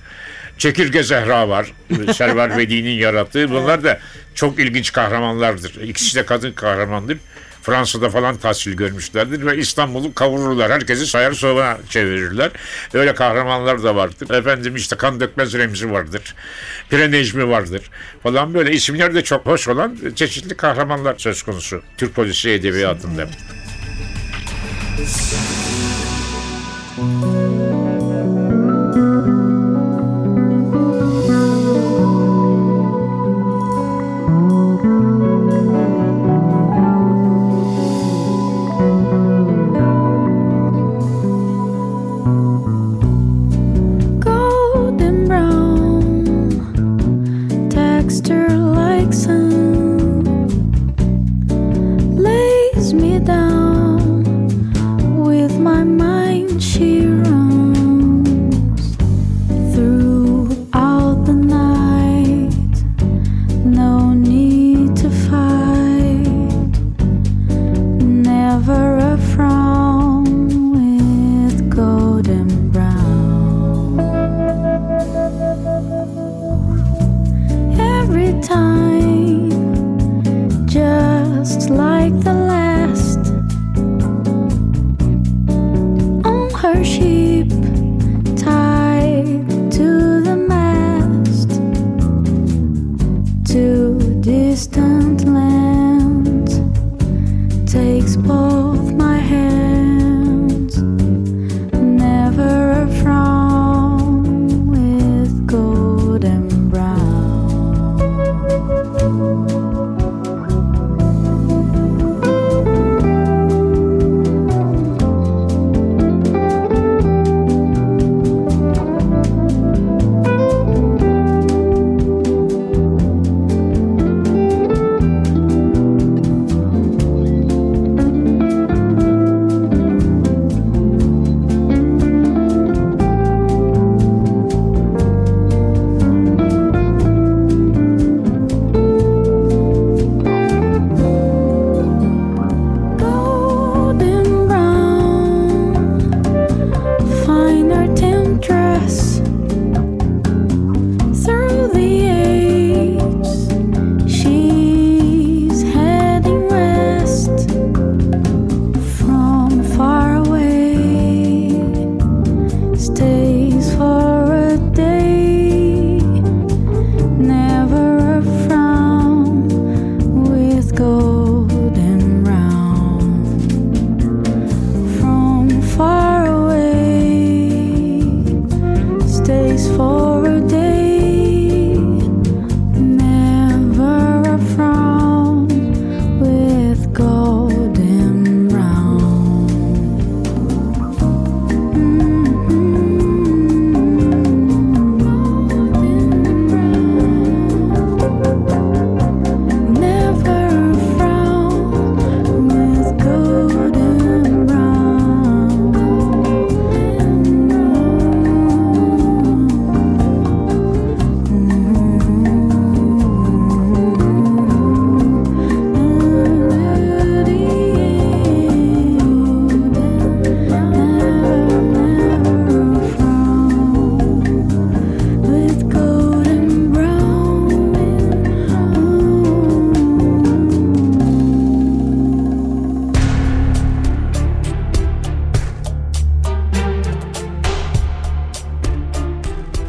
Çekirge 0.58 1.02
Zehra 1.02 1.48
var. 1.48 1.72
Server 2.14 2.56
Vedi'nin 2.56 2.98
yarattığı. 2.98 3.50
Bunlar 3.50 3.84
da 3.84 3.98
çok 4.34 4.58
ilginç 4.58 4.92
kahramanlardır. 4.92 5.82
İkisi 5.82 6.16
de 6.16 6.26
kadın 6.26 6.52
kahramandır. 6.52 7.18
Fransa'da 7.62 8.10
falan 8.10 8.36
tahsil 8.36 8.72
görmüşlerdir 8.72 9.46
ve 9.46 9.56
İstanbul'u 9.56 10.14
kavururlar. 10.14 10.72
Herkesi 10.72 11.06
sayar 11.06 11.32
soğana 11.32 11.78
çevirirler. 11.88 12.50
Öyle 12.94 13.14
kahramanlar 13.14 13.82
da 13.82 13.96
vardır. 13.96 14.30
Efendim 14.30 14.76
işte 14.76 14.96
kan 14.96 15.20
dökmez 15.20 15.54
Remzi 15.54 15.90
vardır. 15.90 16.34
Pire 16.90 17.10
Necmi 17.10 17.48
vardır. 17.48 17.90
Falan 18.22 18.54
böyle 18.54 18.72
isimler 18.72 19.14
de 19.14 19.22
çok 19.22 19.46
hoş 19.46 19.68
olan 19.68 19.98
çeşitli 20.14 20.56
kahramanlar 20.56 21.14
söz 21.18 21.42
konusu. 21.42 21.82
Türk 21.96 22.14
polisi 22.14 22.50
edebiyatında. 22.50 23.26
golden 26.96 27.51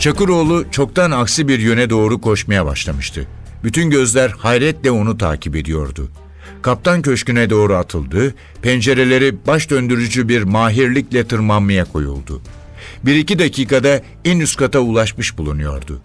Çakıroğlu 0.04 0.66
çoktan 0.72 1.12
aksi 1.12 1.48
bir 1.48 1.60
yöne 1.60 1.90
doğru 1.90 2.22
koşmaya 2.22 2.66
başlamıştı. 2.66 3.28
Bütün 3.64 3.90
gözler 3.90 4.30
hayretle 4.30 4.92
onu 4.92 5.18
takip 5.18 5.56
ediyordu. 5.56 6.10
Kaptan 6.62 7.02
köşküne 7.02 7.50
doğru 7.50 7.76
atıldı, 7.76 8.36
pencereleri 8.62 9.48
baş 9.48 9.70
döndürücü 9.70 10.30
bir 10.30 10.44
mahirlikle 10.44 11.28
tırmanmaya 11.28 11.86
koyuldu. 11.86 12.42
Bir 13.06 13.16
iki 13.16 13.40
dakikada 13.40 14.02
en 14.26 14.40
üst 14.40 14.58
kata 14.58 14.80
ulaşmış 14.80 15.38
bulunuyordu. 15.38 16.02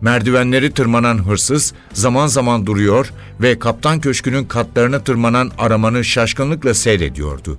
Merdivenleri 0.00 0.70
tırmanan 0.70 1.26
hırsız 1.26 1.74
zaman 1.92 2.26
zaman 2.26 2.66
duruyor 2.66 3.12
ve 3.40 3.58
kaptan 3.58 4.00
köşkünün 4.00 4.44
katlarına 4.44 5.04
tırmanan 5.04 5.50
aramanı 5.58 6.04
şaşkınlıkla 6.04 6.74
seyrediyordu. 6.74 7.58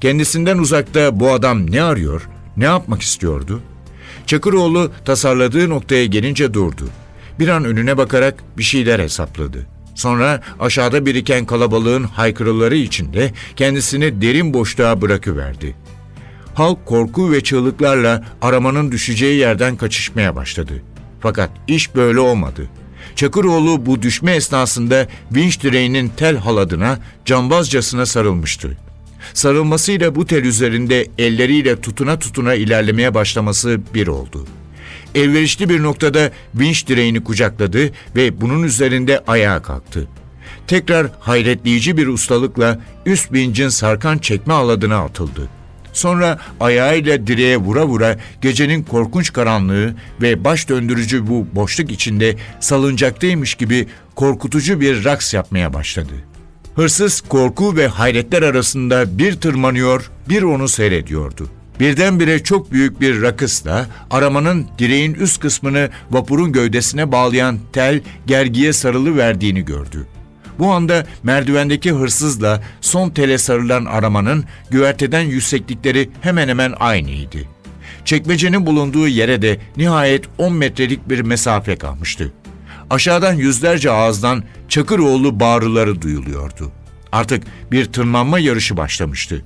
Kendisinden 0.00 0.58
uzakta 0.58 1.20
bu 1.20 1.32
adam 1.32 1.70
ne 1.70 1.82
arıyor, 1.82 2.28
ne 2.56 2.64
yapmak 2.64 3.02
istiyordu? 3.02 3.62
Çakıroğlu 4.26 4.92
tasarladığı 5.04 5.70
noktaya 5.70 6.06
gelince 6.06 6.54
durdu. 6.54 6.88
Bir 7.38 7.48
an 7.48 7.64
önüne 7.64 7.96
bakarak 7.96 8.44
bir 8.58 8.62
şeyler 8.62 9.00
hesapladı. 9.00 9.66
Sonra 9.94 10.40
aşağıda 10.60 11.06
biriken 11.06 11.46
kalabalığın 11.46 12.04
haykırıları 12.04 12.76
içinde 12.76 13.32
kendisini 13.56 14.22
derin 14.22 14.54
boşluğa 14.54 15.02
bırakıverdi. 15.02 15.74
Halk 16.54 16.86
korku 16.86 17.32
ve 17.32 17.40
çığlıklarla 17.42 18.24
aramanın 18.42 18.92
düşeceği 18.92 19.38
yerden 19.38 19.76
kaçışmaya 19.76 20.36
başladı. 20.36 20.82
Fakat 21.20 21.50
iş 21.68 21.94
böyle 21.94 22.20
olmadı. 22.20 22.68
Çakıroğlu 23.16 23.86
bu 23.86 24.02
düşme 24.02 24.32
esnasında 24.32 25.06
vinç 25.32 25.62
direğinin 25.62 26.12
tel 26.16 26.36
haladına 26.36 26.98
cambazcasına 27.24 28.06
sarılmıştı. 28.06 28.76
Sarılmasıyla 29.34 30.14
bu 30.14 30.26
tel 30.26 30.44
üzerinde 30.44 31.06
elleriyle 31.18 31.80
tutuna 31.80 32.18
tutuna 32.18 32.54
ilerlemeye 32.54 33.14
başlaması 33.14 33.80
bir 33.94 34.06
oldu. 34.06 34.46
Elverişli 35.14 35.68
bir 35.68 35.82
noktada 35.82 36.30
vinç 36.54 36.86
direğini 36.86 37.24
kucakladı 37.24 37.90
ve 38.16 38.40
bunun 38.40 38.62
üzerinde 38.62 39.24
ayağa 39.26 39.62
kalktı. 39.62 40.08
Tekrar 40.66 41.06
hayretleyici 41.20 41.96
bir 41.96 42.06
ustalıkla 42.06 42.80
üst 43.06 43.32
vincin 43.32 43.68
sarkan 43.68 44.18
çekme 44.18 44.54
aladına 44.54 44.98
atıldı. 44.98 45.48
Sonra 45.92 46.38
ayağıyla 46.60 47.26
direğe 47.26 47.56
vura 47.56 47.86
vura 47.86 48.16
gecenin 48.40 48.82
korkunç 48.82 49.32
karanlığı 49.32 49.94
ve 50.22 50.44
baş 50.44 50.68
döndürücü 50.68 51.26
bu 51.26 51.46
boşluk 51.52 51.90
içinde 51.90 52.36
salıncaktaymış 52.60 53.54
gibi 53.54 53.88
korkutucu 54.14 54.80
bir 54.80 55.04
raks 55.04 55.34
yapmaya 55.34 55.72
başladı. 55.72 56.12
Hırsız 56.76 57.20
korku 57.20 57.76
ve 57.76 57.86
hayretler 57.86 58.42
arasında 58.42 59.18
bir 59.18 59.34
tırmanıyor, 59.34 60.10
bir 60.28 60.42
onu 60.42 60.68
seyrediyordu. 60.68 61.48
Birdenbire 61.80 62.42
çok 62.42 62.72
büyük 62.72 63.00
bir 63.00 63.22
rakısla 63.22 63.86
aramanın 64.10 64.66
direğin 64.78 65.14
üst 65.14 65.40
kısmını 65.40 65.90
vapurun 66.10 66.52
gövdesine 66.52 67.12
bağlayan 67.12 67.58
tel 67.72 68.00
gergiye 68.26 68.72
sarılı 68.72 69.16
verdiğini 69.16 69.64
gördü. 69.64 70.06
Bu 70.58 70.72
anda 70.72 71.06
merdivendeki 71.22 71.92
hırsızla 71.92 72.62
son 72.80 73.10
tele 73.10 73.38
sarılan 73.38 73.84
aramanın 73.84 74.44
güverteden 74.70 75.22
yükseklikleri 75.22 76.10
hemen 76.20 76.48
hemen 76.48 76.74
aynıydı. 76.80 77.38
Çekmecenin 78.04 78.66
bulunduğu 78.66 79.08
yere 79.08 79.42
de 79.42 79.58
nihayet 79.76 80.24
10 80.38 80.52
metrelik 80.52 81.08
bir 81.08 81.20
mesafe 81.20 81.76
kalmıştı. 81.76 82.32
Aşağıdan 82.94 83.34
yüzlerce 83.34 83.90
ağızdan 83.90 84.44
Çakıroğlu 84.68 85.40
bağrıları 85.40 86.02
duyuluyordu. 86.02 86.72
Artık 87.12 87.42
bir 87.72 87.84
tırmanma 87.84 88.38
yarışı 88.38 88.76
başlamıştı. 88.76 89.44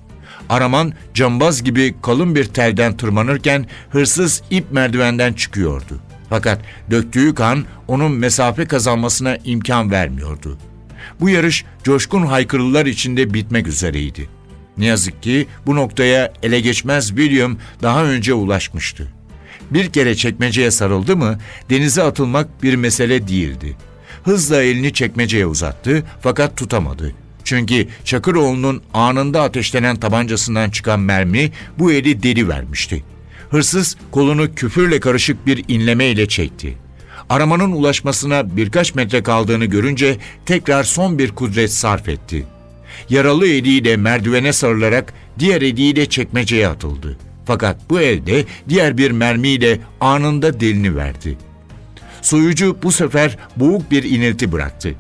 Araman 0.49 0.93
cambaz 1.15 1.65
gibi 1.65 1.95
kalın 2.03 2.35
bir 2.35 2.45
telden 2.45 2.97
tırmanırken 2.97 3.67
hırsız 3.91 4.43
ip 4.51 4.73
merdivenden 4.73 5.33
çıkıyordu. 5.33 6.01
Fakat 6.31 6.61
döktüğü 6.91 7.35
kan 7.35 7.65
onun 7.87 8.13
mesafe 8.13 8.67
kazanmasına 8.67 9.37
imkan 9.45 9.91
vermiyordu. 9.91 10.59
Bu 11.21 11.29
yarış 11.29 11.65
coşkun 11.85 12.27
haykırılar 12.27 12.87
içinde 12.87 13.35
bitmek 13.35 13.67
üzereydi. 13.67 14.29
Ne 14.79 14.87
yazık 14.87 15.23
ki 15.23 15.47
bu 15.67 15.77
noktaya 15.77 16.33
ele 16.43 16.61
geçmez 16.61 17.09
William 17.09 17.59
daha 17.83 18.05
önce 18.05 18.35
ulaşmıştı. 18.35 19.13
Bir 19.71 19.93
kere 19.93 20.15
çekmeceye 20.15 20.71
sarıldı 20.71 21.17
mı 21.17 21.39
denize 21.71 22.03
atılmak 22.03 22.63
bir 22.63 22.75
mesele 22.75 23.29
değildi. 23.29 23.77
Hızla 24.25 24.63
elini 24.63 24.93
çekmeceye 24.93 25.47
uzattı 25.47 26.05
fakat 26.21 26.57
tutamadı. 26.57 27.13
Çünkü 27.45 27.89
Çakıroğlu'nun 28.05 28.83
anında 28.95 29.43
ateşlenen 29.43 29.97
tabancasından 29.97 30.71
çıkan 30.71 31.01
mermi 31.01 31.53
bu 31.79 31.93
eli 31.93 32.23
deli 32.23 32.49
vermişti. 32.49 33.05
Hırsız 33.51 33.97
kolunu 34.11 34.55
küfürle 34.55 35.01
karışık 35.01 35.47
bir 35.47 35.65
inleme 35.69 36.07
ile 36.07 36.29
çekti. 36.29 36.75
Aramanın 37.31 37.73
ulaşmasına 37.73 38.57
birkaç 38.57 38.95
metre 38.95 39.23
kaldığını 39.23 39.65
görünce 39.65 40.17
tekrar 40.47 40.85
son 40.85 41.19
bir 41.19 41.31
kudret 41.31 41.73
sarf 41.73 42.09
etti. 42.09 42.47
Yaralı 43.11 43.47
eliyle 43.47 43.97
merdivene 43.97 44.53
sarılarak 44.53 45.15
diğer 45.39 45.63
eliyle 45.63 46.07
çekmeceye 46.07 46.69
atıldı. 46.69 47.19
Fakat 47.49 47.77
bu 47.91 48.01
elde 48.01 48.45
diğer 48.69 48.99
bir 48.99 49.11
mermiyle 49.11 49.79
anında 50.01 50.61
delini 50.61 50.97
verdi. 50.97 51.39
Soyucu 52.23 52.77
bu 52.83 52.93
sefer 52.93 53.39
boğuk 53.57 53.91
bir 53.91 54.03
inilti 54.03 54.53
bıraktı. 54.53 54.95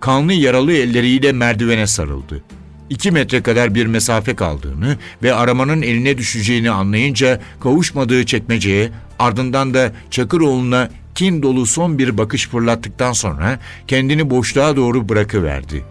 Kanlı 0.00 0.32
yaralı 0.32 0.72
elleriyle 0.72 1.32
merdivene 1.32 1.86
sarıldı. 1.86 2.42
İki 2.90 3.10
metre 3.10 3.42
kadar 3.42 3.74
bir 3.74 3.86
mesafe 3.86 4.36
kaldığını 4.36 4.96
ve 5.22 5.34
aramanın 5.34 5.82
eline 5.82 6.18
düşeceğini 6.18 6.70
anlayınca 6.70 7.40
kavuşmadığı 7.60 8.26
çekmeceye 8.26 8.90
ardından 9.18 9.74
da 9.74 9.92
Çakıroğlu'na 10.10 10.90
kin 11.14 11.42
dolu 11.42 11.66
son 11.66 11.98
bir 11.98 12.18
bakış 12.18 12.48
fırlattıktan 12.48 13.12
sonra 13.12 13.58
kendini 13.86 14.30
boşluğa 14.30 14.76
doğru 14.76 15.08
bırakıverdi. 15.08 15.84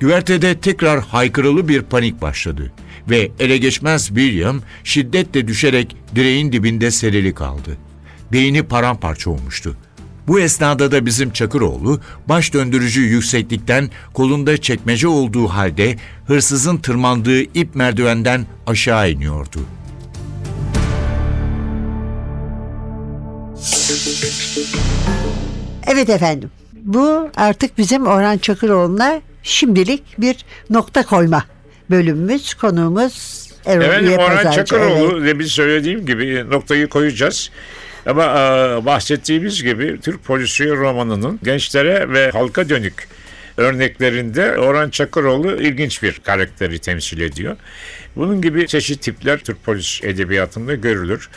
Güvertede 0.00 0.58
tekrar 0.60 1.00
haykırılı 1.00 1.68
bir 1.68 1.82
panik 1.82 2.22
başladı 2.22 2.72
ve 3.10 3.30
ele 3.40 3.58
geçmez 3.58 4.06
William 4.06 4.60
şiddetle 4.84 5.48
düşerek 5.48 5.96
direğin 6.14 6.52
dibinde 6.52 6.90
serili 6.90 7.34
kaldı. 7.34 7.76
Beyni 8.32 8.62
paramparça 8.62 9.30
olmuştu. 9.30 9.76
Bu 10.26 10.40
esnada 10.40 10.92
da 10.92 11.06
bizim 11.06 11.30
Çakıroğlu 11.30 12.00
baş 12.28 12.54
döndürücü 12.54 13.00
yükseklikten 13.00 13.90
kolunda 14.14 14.56
çekmece 14.56 15.08
olduğu 15.08 15.48
halde 15.48 15.96
hırsızın 16.26 16.76
tırmandığı 16.76 17.42
ip 17.42 17.74
merdivenden 17.74 18.46
aşağı 18.66 19.10
iniyordu. 19.10 19.60
Evet 25.86 26.10
efendim. 26.10 26.50
Bu 26.82 27.28
artık 27.36 27.78
bizim 27.78 28.06
Orhan 28.06 28.38
Çakıroğlu'na 28.38 29.20
şimdilik 29.42 30.20
bir 30.20 30.44
nokta 30.70 31.06
koyma 31.06 31.44
bölümümüz. 31.90 32.54
Konuğumuz 32.54 33.46
Erol 33.66 33.84
Efendim 33.84 34.12
Orhan. 34.18 34.52
Çakıroğlu 34.52 35.24
demin 35.24 35.46
söylediğim 35.46 36.06
gibi 36.06 36.50
noktayı 36.50 36.88
koyacağız. 36.88 37.50
Ama 38.06 38.24
e, 38.24 38.84
bahsettiğimiz 38.84 39.62
gibi 39.62 40.00
Türk 40.00 40.24
polisiye 40.24 40.70
romanının 40.70 41.40
gençlere 41.42 42.12
ve 42.12 42.30
halka 42.30 42.68
dönük 42.68 43.08
örneklerinde 43.56 44.58
Orhan 44.58 44.90
Çakıroğlu 44.90 45.62
ilginç 45.62 46.02
bir 46.02 46.12
karakteri 46.24 46.78
temsil 46.78 47.20
ediyor. 47.20 47.56
Bunun 48.16 48.42
gibi 48.42 48.66
çeşitli 48.66 49.00
tipler 49.00 49.38
Türk 49.38 49.64
polis 49.64 50.00
edebiyatında 50.04 50.74
görülür. 50.74 51.28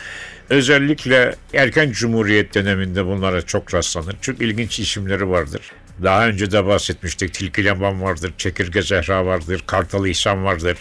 Özellikle 0.50 1.34
erken 1.54 1.90
Cumhuriyet 1.90 2.54
döneminde 2.54 3.06
bunlara 3.06 3.42
çok 3.42 3.74
rastlanır. 3.74 4.16
Çok 4.20 4.40
ilginç 4.40 4.80
isimleri 4.80 5.30
vardır. 5.30 5.60
Daha 6.02 6.28
önce 6.28 6.50
de 6.50 6.66
bahsetmiştik. 6.66 7.34
Tilki 7.34 7.64
Leman 7.64 8.02
vardır, 8.02 8.32
Çekirge 8.38 8.82
Zehra 8.82 9.26
vardır, 9.26 9.64
Kartal 9.66 10.06
İhsan 10.06 10.44
vardır, 10.44 10.76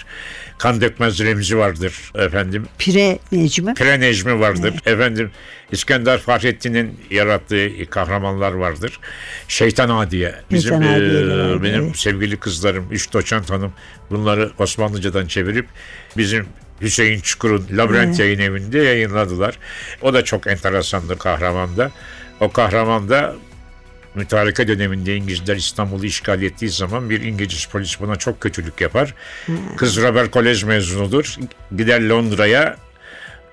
Kan 0.58 0.82
Dökmez 0.82 1.19
Remzi 1.19 1.58
vardır 1.58 2.12
efendim. 2.15 2.65
Pire 2.78 3.20
Necmi. 3.32 3.74
Pire 3.74 3.99
Necmi 3.99 4.39
vardır. 4.39 4.74
Efendim 4.86 5.32
İskender 5.72 6.17
Fahrettin'in 6.17 6.99
yarattığı 7.11 7.70
kahramanlar 7.89 8.51
vardır. 8.51 8.99
Şeytan 9.47 9.89
Adiye. 9.89 10.36
Bizim 10.51 10.70
Şeytan 10.82 10.93
Adiye 10.93 11.28
vardı, 11.28 11.63
benim 11.63 11.84
evet. 11.86 11.97
sevgili 11.97 12.38
kızlarım, 12.38 12.88
üç 12.91 13.13
doçent 13.13 13.49
hanım 13.49 13.74
bunları 14.09 14.51
Osmanlıcadan 14.59 15.28
çevirip 15.28 15.67
bizim 16.17 16.45
Hüseyin 16.82 17.20
Çukur'un 17.20 17.67
Labirent 17.72 18.20
Yayın 18.20 18.39
Evi'nde 18.39 18.80
yayınladılar. 18.80 19.59
O 20.01 20.13
da 20.13 20.24
çok 20.24 20.47
enteresandır 20.47 21.17
kahramanda. 21.17 21.91
O 22.39 22.51
kahramanda 22.51 23.36
mütareke 24.20 24.67
döneminde 24.67 25.15
İngilizler 25.15 25.55
İstanbul'u 25.55 26.05
işgal 26.05 26.41
ettiği 26.41 26.70
zaman 26.70 27.09
bir 27.09 27.22
İngiliz 27.22 27.65
polis 27.65 27.99
buna 27.99 28.15
çok 28.15 28.41
kötülük 28.41 28.82
yapar. 28.82 29.13
Kız 29.78 29.97
Robert 30.01 30.32
Kolej 30.32 30.63
mezunudur. 30.63 31.36
Gider 31.78 32.01
Londra'ya 32.01 32.78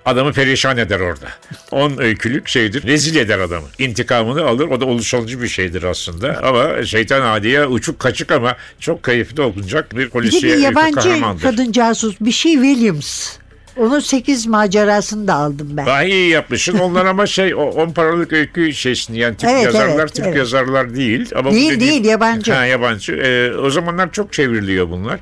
adamı 0.04 0.32
perişan 0.32 0.78
eder 0.78 1.00
orada. 1.00 1.26
On 1.70 1.98
öykülük 1.98 2.48
şeydir. 2.48 2.82
Rezil 2.82 3.16
eder 3.16 3.38
adamı. 3.38 3.66
İntikamını 3.78 4.46
alır. 4.46 4.68
O 4.68 4.80
da 4.80 4.84
ulusalcı 4.84 5.42
bir 5.42 5.48
şeydir 5.48 5.82
aslında. 5.82 6.40
Ama 6.42 6.84
şeytan 6.84 7.22
adiye 7.22 7.66
uçuk 7.66 7.98
kaçık 7.98 8.32
ama 8.32 8.56
çok 8.80 9.04
keyifli 9.04 9.42
okunacak 9.42 9.96
bir 9.96 10.08
polisiye 10.08 10.56
bir 10.56 10.58
yabancı 10.58 11.22
kadın 11.42 11.72
casus 11.72 12.16
bir 12.20 12.32
şey 12.32 12.52
Williams. 12.52 13.36
Onun 13.76 14.00
8 14.00 14.46
macerasını 14.46 15.28
da 15.28 15.34
aldım 15.34 15.68
ben. 15.70 15.86
Daha 15.86 16.04
iyi 16.04 16.28
yapmışsın. 16.30 16.78
Onlar 16.78 17.06
ama 17.06 17.26
şey 17.26 17.54
o 17.54 17.58
10 17.62 17.90
paralık 17.90 18.32
öykü 18.32 18.72
şeysini 18.74 19.18
yani 19.18 19.36
Türk 19.36 19.50
Evet, 19.50 19.64
yazarlar 19.64 19.98
evet, 20.00 20.14
Türk 20.14 20.26
evet. 20.26 20.36
yazarlar 20.36 20.94
değil. 20.94 21.30
Ama 21.36 21.50
bu 21.50 21.54
Değil, 21.54 21.80
değil, 21.80 22.04
yabancı. 22.04 22.52
Ha, 22.52 22.64
yabancı. 22.66 23.12
Ee, 23.12 23.56
o 23.56 23.70
zamanlar 23.70 24.12
çok 24.12 24.32
çevriliyor 24.32 24.90
bunlar. 24.90 25.20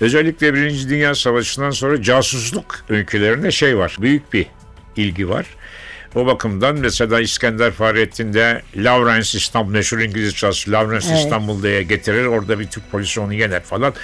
Özellikle 0.00 0.54
Birinci 0.54 0.88
Dünya 0.88 1.14
Savaşı'ndan 1.14 1.70
sonra 1.70 2.02
casusluk 2.02 2.84
öykülerine 2.88 3.50
şey 3.50 3.78
var. 3.78 3.96
Büyük 4.00 4.32
bir 4.32 4.46
ilgi 4.96 5.28
var. 5.28 5.46
O 6.14 6.26
bakımdan 6.26 6.76
mesela 6.76 7.20
İskender 7.20 7.70
Fahrettin'de 7.70 8.62
Lawrence 8.76 9.38
İstanbul, 9.38 9.70
meşhur 9.72 9.98
İngiliz 9.98 10.34
casus 10.34 10.68
Lawrence 10.68 11.06
Evet. 11.10 11.18
İstanbul'da 11.18 11.82
getirir. 11.82 12.24
Orada 12.24 12.58
bir 12.60 12.66
Türk 12.66 12.90
polisi 12.90 13.20
onu 13.20 13.34
yener 13.34 13.62
falan. 13.62 13.94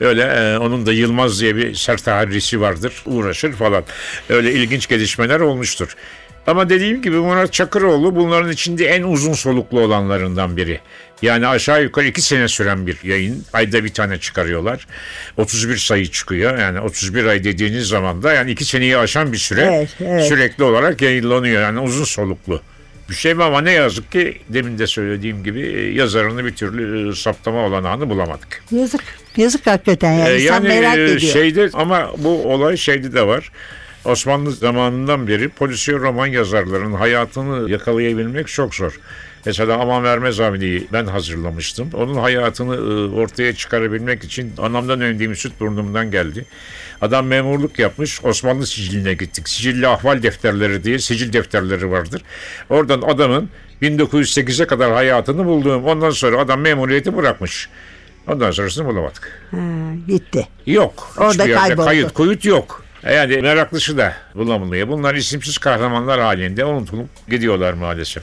Öyle 0.00 0.22
e, 0.22 0.58
onun 0.58 0.86
da 0.86 0.92
Yılmaz 0.92 1.40
diye 1.40 1.56
bir 1.56 1.74
sert 1.74 2.06
harrisi 2.06 2.60
vardır. 2.60 3.02
Uğraşır 3.06 3.52
falan. 3.52 3.84
Öyle 4.28 4.52
ilginç 4.52 4.88
gelişmeler 4.88 5.40
olmuştur. 5.40 5.96
Ama 6.46 6.68
dediğim 6.68 7.02
gibi 7.02 7.16
Murat 7.16 7.52
Çakıroğlu 7.52 8.16
bunların 8.16 8.50
içinde 8.50 8.86
en 8.86 9.02
uzun 9.02 9.32
soluklu 9.32 9.80
olanlarından 9.80 10.56
biri. 10.56 10.80
Yani 11.22 11.46
aşağı 11.46 11.82
yukarı 11.82 12.06
iki 12.06 12.22
sene 12.22 12.48
süren 12.48 12.86
bir 12.86 12.98
yayın. 13.04 13.44
Ayda 13.52 13.84
bir 13.84 13.92
tane 13.94 14.18
çıkarıyorlar. 14.18 14.86
31 15.36 15.76
sayı 15.76 16.10
çıkıyor. 16.10 16.58
Yani 16.58 16.80
31 16.80 17.24
ay 17.24 17.44
dediğiniz 17.44 17.88
zaman 17.88 18.22
da 18.22 18.32
yani 18.32 18.50
iki 18.50 18.64
seneyi 18.64 18.96
aşan 18.96 19.32
bir 19.32 19.38
süre 19.38 19.60
Evet, 19.60 19.88
evet. 20.00 20.28
sürekli 20.28 20.64
olarak 20.64 21.02
yayınlanıyor. 21.02 21.62
Yani 21.62 21.80
uzun 21.80 22.04
soluklu 22.04 22.60
bir 23.10 23.14
şey 23.14 23.32
ama 23.32 23.60
ne 23.60 23.72
yazık 23.72 24.12
ki 24.12 24.40
demin 24.48 24.78
de 24.78 24.86
söylediğim 24.86 25.44
gibi 25.44 25.60
e, 25.60 25.92
yazarını 25.92 26.44
bir 26.44 26.54
türlü 26.54 27.10
e, 27.10 27.14
saptama 27.14 27.58
olanağını 27.58 28.10
bulamadık. 28.10 28.62
Yazık. 28.70 29.02
Yazık 29.36 29.66
hakikaten 29.66 30.12
yani. 30.12 30.28
Ee, 30.28 30.42
İnsan 30.42 30.62
merak 30.62 30.98
e, 30.98 31.04
ediyor. 31.04 31.32
şeyde 31.32 31.70
ama 31.72 32.12
bu 32.18 32.52
olay 32.52 32.76
şeyde 32.76 33.12
de 33.12 33.26
var. 33.26 33.50
Osmanlı 34.04 34.52
zamanından 34.52 35.28
beri 35.28 35.48
polisiye 35.48 35.98
roman 35.98 36.26
yazarlarının 36.26 36.94
hayatını 36.94 37.70
yakalayabilmek 37.70 38.48
çok 38.48 38.74
zor. 38.74 39.00
Mesela 39.46 39.78
Aman 39.80 40.04
Vermez 40.04 40.40
Avni'yi 40.40 40.86
ben 40.92 41.06
hazırlamıştım. 41.06 41.90
Onun 41.94 42.14
hayatını 42.14 42.74
e, 42.74 43.16
ortaya 43.20 43.54
çıkarabilmek 43.54 44.24
için 44.24 44.52
anamdan 44.58 45.00
öndüğüm 45.00 45.36
süt 45.36 45.60
burnumdan 45.60 46.10
geldi. 46.10 46.44
Adam 47.00 47.26
memurluk 47.26 47.78
yapmış. 47.78 48.24
Osmanlı 48.24 48.66
siciline 48.66 49.14
gittik. 49.14 49.48
Sicilli 49.48 49.88
ahval 49.88 50.22
defterleri 50.22 50.84
diye 50.84 50.98
sicil 50.98 51.32
defterleri 51.32 51.90
vardır. 51.90 52.22
Oradan 52.70 53.02
adamın 53.02 53.50
1908'e 53.82 54.66
kadar 54.66 54.92
hayatını 54.92 55.44
bulduğum. 55.44 55.84
Ondan 55.84 56.10
sonra 56.10 56.40
adam 56.40 56.60
memuriyeti 56.60 57.16
bırakmış. 57.16 57.68
Ondan 58.28 58.50
sonrasını 58.50 58.86
bulamadık. 58.86 59.42
Ha, 59.50 59.56
gitti. 60.08 60.48
Yok. 60.66 61.14
Orada 61.18 61.54
kayboldu. 61.54 61.84
kayıt 61.84 62.12
kuyut 62.12 62.44
yok. 62.44 62.85
Yani 63.12 63.36
meraklısı 63.36 63.98
da 63.98 64.14
bulamılıyor. 64.34 64.88
Bunlar 64.88 65.14
isimsiz 65.14 65.58
kahramanlar 65.58 66.20
halinde 66.20 66.64
unutulup 66.64 67.08
gidiyorlar 67.28 67.72
maalesef. 67.72 68.22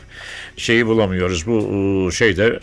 Şeyi 0.58 0.86
bulamıyoruz. 0.88 1.48
Bu 1.48 1.58
ıı, 2.06 2.12
şeyde 2.12 2.60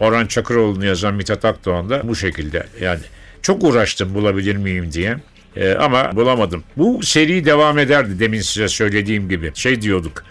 Orhan 0.00 0.26
Çakıroğlu'nu 0.26 0.84
yazan 0.84 1.14
Mithat 1.14 1.44
Akdoğan 1.44 1.90
da 1.90 2.08
bu 2.08 2.16
şekilde. 2.16 2.66
Yani 2.80 3.00
çok 3.42 3.64
uğraştım 3.64 4.14
bulabilir 4.14 4.56
miyim 4.56 4.92
diye. 4.92 5.16
Ee, 5.56 5.74
ama 5.74 6.16
bulamadım. 6.16 6.64
Bu 6.76 7.02
seri 7.02 7.44
devam 7.44 7.78
ederdi 7.78 8.18
demin 8.18 8.40
size 8.40 8.68
söylediğim 8.68 9.28
gibi. 9.28 9.52
Şey 9.54 9.82
diyorduk. 9.82 10.24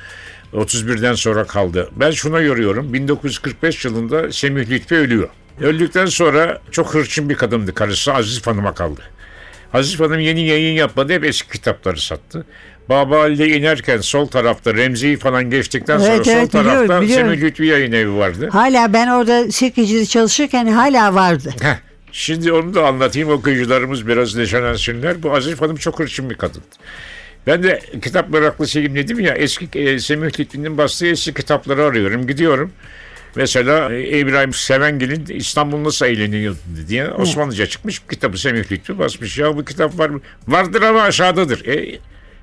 31'den 0.53 1.13
sonra 1.13 1.43
kaldı. 1.43 1.89
Ben 1.95 2.11
şuna 2.11 2.39
yoruyorum. 2.39 2.93
1945 2.93 3.85
yılında 3.85 4.31
Semih 4.31 4.69
Lütfi 4.69 4.95
ölüyor. 4.95 5.29
Öldükten 5.61 6.05
sonra 6.05 6.61
çok 6.71 6.93
hırçın 6.93 7.29
bir 7.29 7.35
kadındı 7.35 7.73
karısı 7.73 8.13
Aziz 8.13 8.47
Hanım'a 8.47 8.73
kaldı. 8.73 9.01
Aziz 9.73 9.99
Hanım 9.99 10.19
yeni 10.19 10.41
yayın 10.41 10.75
yapmadı. 10.75 11.13
Hep 11.13 11.23
eski 11.23 11.49
kitapları 11.51 12.01
sattı. 12.01 12.45
Baba 12.89 13.19
Halide 13.19 13.47
inerken 13.47 13.97
sol 13.97 14.25
tarafta 14.27 14.73
Remzi'yi 14.73 15.17
falan 15.17 15.49
geçtikten 15.49 15.97
sonra 15.97 16.13
Evet, 16.13 16.25
sol 16.25 16.33
evet, 16.33 16.51
tarafta 16.51 17.01
biliyorum. 17.01 17.27
Semih 17.29 17.41
Lütfi 17.41 17.65
yayın 17.65 17.91
evi 17.91 18.13
vardı. 18.13 18.49
Hala 18.51 18.93
ben 18.93 19.07
orada 19.07 19.51
sirkecide 19.51 20.05
çalışırken 20.05 20.67
hala 20.67 21.15
vardı. 21.15 21.53
Heh, 21.61 21.75
Şimdi 22.11 22.51
onu 22.53 22.73
da 22.73 22.87
anlatayım 22.87 23.29
okuyucularımız 23.29 24.07
biraz 24.07 24.35
neşelensinler. 24.35 25.23
Bu 25.23 25.33
Aziz 25.35 25.61
Hanım 25.61 25.75
çok 25.75 25.99
hırçın 25.99 26.29
bir 26.29 26.35
kadın. 26.35 26.61
Ben 27.47 27.63
de 27.63 27.79
kitap 28.03 28.29
meraklısıyım 28.29 28.95
dedim 28.95 29.19
ya 29.19 29.33
eski 29.33 29.79
e, 29.79 29.99
Semih 29.99 30.39
Lütfi'nin 30.39 30.77
bastığı 30.77 31.07
eski 31.07 31.33
kitapları 31.33 31.83
arıyorum. 31.83 32.27
Gidiyorum. 32.27 32.71
Mesela 33.35 33.93
e, 33.93 34.19
İbrahim 34.19 34.53
Sevengil'in 34.53 35.25
İstanbul 35.25 35.83
Nasıl 35.83 36.05
Eğleniyor 36.05 36.55
diye 36.87 37.09
Osmanlıca 37.09 37.65
çıkmış 37.65 38.03
bir 38.03 38.15
kitabı 38.15 38.37
Semih 38.37 38.71
Lütfi 38.71 38.99
basmış. 38.99 39.37
Ya 39.37 39.57
bu 39.57 39.65
kitap 39.65 39.99
var 39.99 40.09
mı? 40.09 40.21
Vardır 40.47 40.81
ama 40.81 41.01
aşağıdadır. 41.01 41.67
E, 41.67 41.99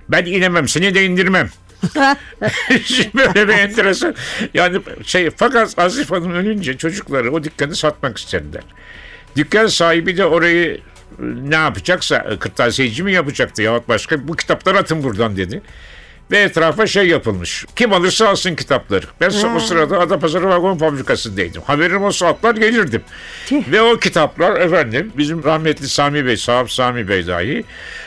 ben 0.09 0.25
inemem 0.25 0.69
seni 0.69 0.95
de 0.95 1.05
indirmem. 1.05 1.51
Böyle 3.15 3.49
bir 3.49 3.53
enteresan. 3.53 4.15
Yani 4.55 4.81
şey 5.05 5.31
fakat 5.37 5.79
Aziz 5.79 6.11
Hanım 6.11 6.35
ölünce 6.35 6.77
çocukları 6.77 7.33
o 7.33 7.45
dükkanı 7.45 7.77
satmak 7.77 8.19
istediler. 8.19 8.63
Dükkan 9.37 9.67
sahibi 9.67 10.17
de 10.17 10.25
orayı 10.25 10.75
e, 10.75 10.81
ne 11.23 11.55
yapacaksa 11.55 12.17
e, 12.17 12.39
kırtasiyeci 12.39 13.03
mi 13.03 13.13
yapacaktı 13.13 13.63
yahut 13.63 13.89
başka 13.89 14.29
bu 14.29 14.37
kitapları 14.37 14.79
atın 14.79 15.03
buradan 15.03 15.37
dedi. 15.37 15.63
Ve 16.31 16.39
etrafa 16.39 16.87
şey 16.87 17.09
yapılmış. 17.09 17.65
Kim 17.77 17.93
alırsa 17.93 18.29
alsın 18.29 18.55
kitapları. 18.55 19.07
Ben 19.21 19.31
o 19.57 19.61
sırada 19.61 19.99
Adapazarı 20.01 20.49
Vagon 20.49 20.79
Fabrikası'ndaydım. 20.79 21.63
Haberim 21.63 22.05
olsa 22.05 22.27
atlar 22.29 22.55
gelirdim. 22.55 23.03
Tüh. 23.47 23.73
Ve 23.73 23.83
o 23.83 23.99
kitaplar 23.99 24.61
efendim 24.61 25.13
bizim 25.19 25.45
rahmetli 25.45 25.89
Sami 25.89 26.27
Bey, 26.27 26.37
sahip 26.37 26.73
Sami 26.73 27.09
Bey 27.09 27.27
dahi 27.27 27.65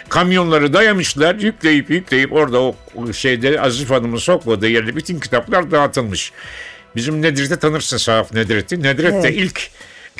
kamyonları 0.10 0.74
dayamışlar. 0.74 1.36
Yükleyip 1.36 1.90
yükleyip 1.90 2.34
orada 2.34 2.60
o 2.62 2.76
şeyde 3.14 3.62
Aziz 3.62 3.90
Hanım'ın 3.90 4.18
sokmadığı 4.18 4.68
yerde 4.70 4.96
bütün 4.96 5.20
kitaplar 5.20 5.72
dağıtılmış. 5.72 6.32
Bizim 6.96 7.22
Nedret'i 7.22 7.60
tanırsın 7.60 7.98
Sahaf 7.98 8.34
Nedret'i. 8.34 8.84
Nedret 8.84 9.14
de 9.14 9.28
Evet. 9.28 9.38
ilk 9.38 9.70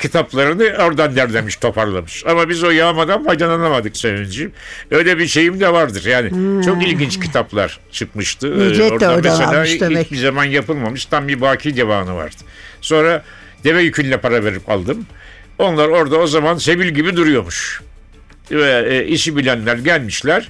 kitaplarını 0.00 0.84
oradan 0.84 1.16
derlemiş, 1.16 1.56
toparlamış. 1.56 2.24
Ama 2.26 2.48
biz 2.48 2.64
o 2.64 2.70
yağmadan 2.70 3.24
faydalanamadık 3.24 3.96
Sevinciğim. 3.96 4.52
Öyle 4.90 5.18
bir 5.18 5.26
şeyim 5.26 5.60
de 5.60 5.72
vardır. 5.72 6.04
Yani 6.04 6.30
çok 6.64 6.82
ilginç 6.86 7.20
kitaplar 7.20 7.80
çıkmıştı. 7.92 8.54
Ee, 8.54 8.58
Necdet 8.58 8.78
de 8.78 8.82
oradan 8.92 9.14
oradan 9.14 9.38
mesela 9.40 9.66
ilk 9.66 9.80
demek. 9.80 10.12
bir 10.12 10.16
zaman 10.16 10.44
yapılmamış. 10.44 11.04
Tam 11.04 11.28
bir 11.28 11.40
baki 11.40 11.76
divanı 11.76 12.14
vardı. 12.14 12.36
Sonra 12.80 13.24
deve 13.64 13.82
yükünle 13.82 14.16
para 14.20 14.44
verip 14.44 14.68
aldım. 14.70 15.06
Onlar 15.58 15.88
orada 15.88 16.16
o 16.16 16.26
zaman 16.26 16.58
sebil 16.58 16.88
gibi 16.88 17.16
duruyormuş. 17.16 17.82
Ve 18.50 18.86
e, 18.90 19.06
işi 19.06 19.36
bilenler 19.36 19.76
gelmişler. 19.76 20.48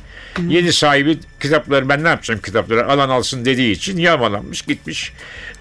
Yeni 0.48 0.72
sahibi 0.72 1.18
kitapları 1.40 1.88
ben 1.88 2.04
ne 2.04 2.08
yapacağım 2.08 2.40
kitapları 2.40 2.86
alan 2.86 3.08
alsın 3.08 3.44
dediği 3.44 3.72
için 3.72 3.96
yağmalanmış 3.98 4.62
gitmiş. 4.62 5.12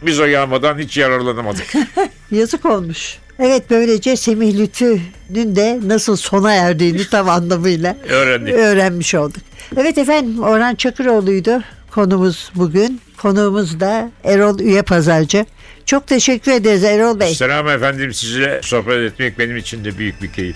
Biz 0.01 0.19
o 0.19 0.25
yağmadan 0.25 0.77
hiç 0.79 0.97
yararlanamadık. 0.97 1.73
Yazık 2.31 2.65
olmuş. 2.65 3.17
Evet 3.39 3.63
böylece 3.69 4.15
Semih 4.15 4.57
Lütfü'nün 4.57 5.55
de 5.55 5.79
nasıl 5.85 6.15
sona 6.15 6.53
erdiğini 6.53 7.09
tam 7.09 7.29
anlamıyla 7.29 7.97
Öğrendik. 8.09 8.53
öğrenmiş 8.53 9.15
olduk. 9.15 9.41
Evet 9.77 9.97
efendim 9.97 10.43
Orhan 10.43 10.75
Çakıroğlu'ydu 10.75 11.63
konumuz 11.91 12.51
bugün. 12.55 13.01
Konuğumuz 13.17 13.79
da 13.79 14.11
Erol 14.23 14.59
Üye 14.59 14.81
Pazarcı. 14.81 15.45
Çok 15.85 16.07
teşekkür 16.07 16.51
ederiz 16.51 16.83
Erol 16.83 17.19
Bey. 17.19 17.35
Selam 17.35 17.67
efendim 17.67 18.13
size 18.13 18.59
sohbet 18.63 19.11
etmek 19.11 19.39
benim 19.39 19.57
için 19.57 19.85
de 19.85 19.97
büyük 19.97 20.21
bir 20.21 20.31
keyif. 20.31 20.55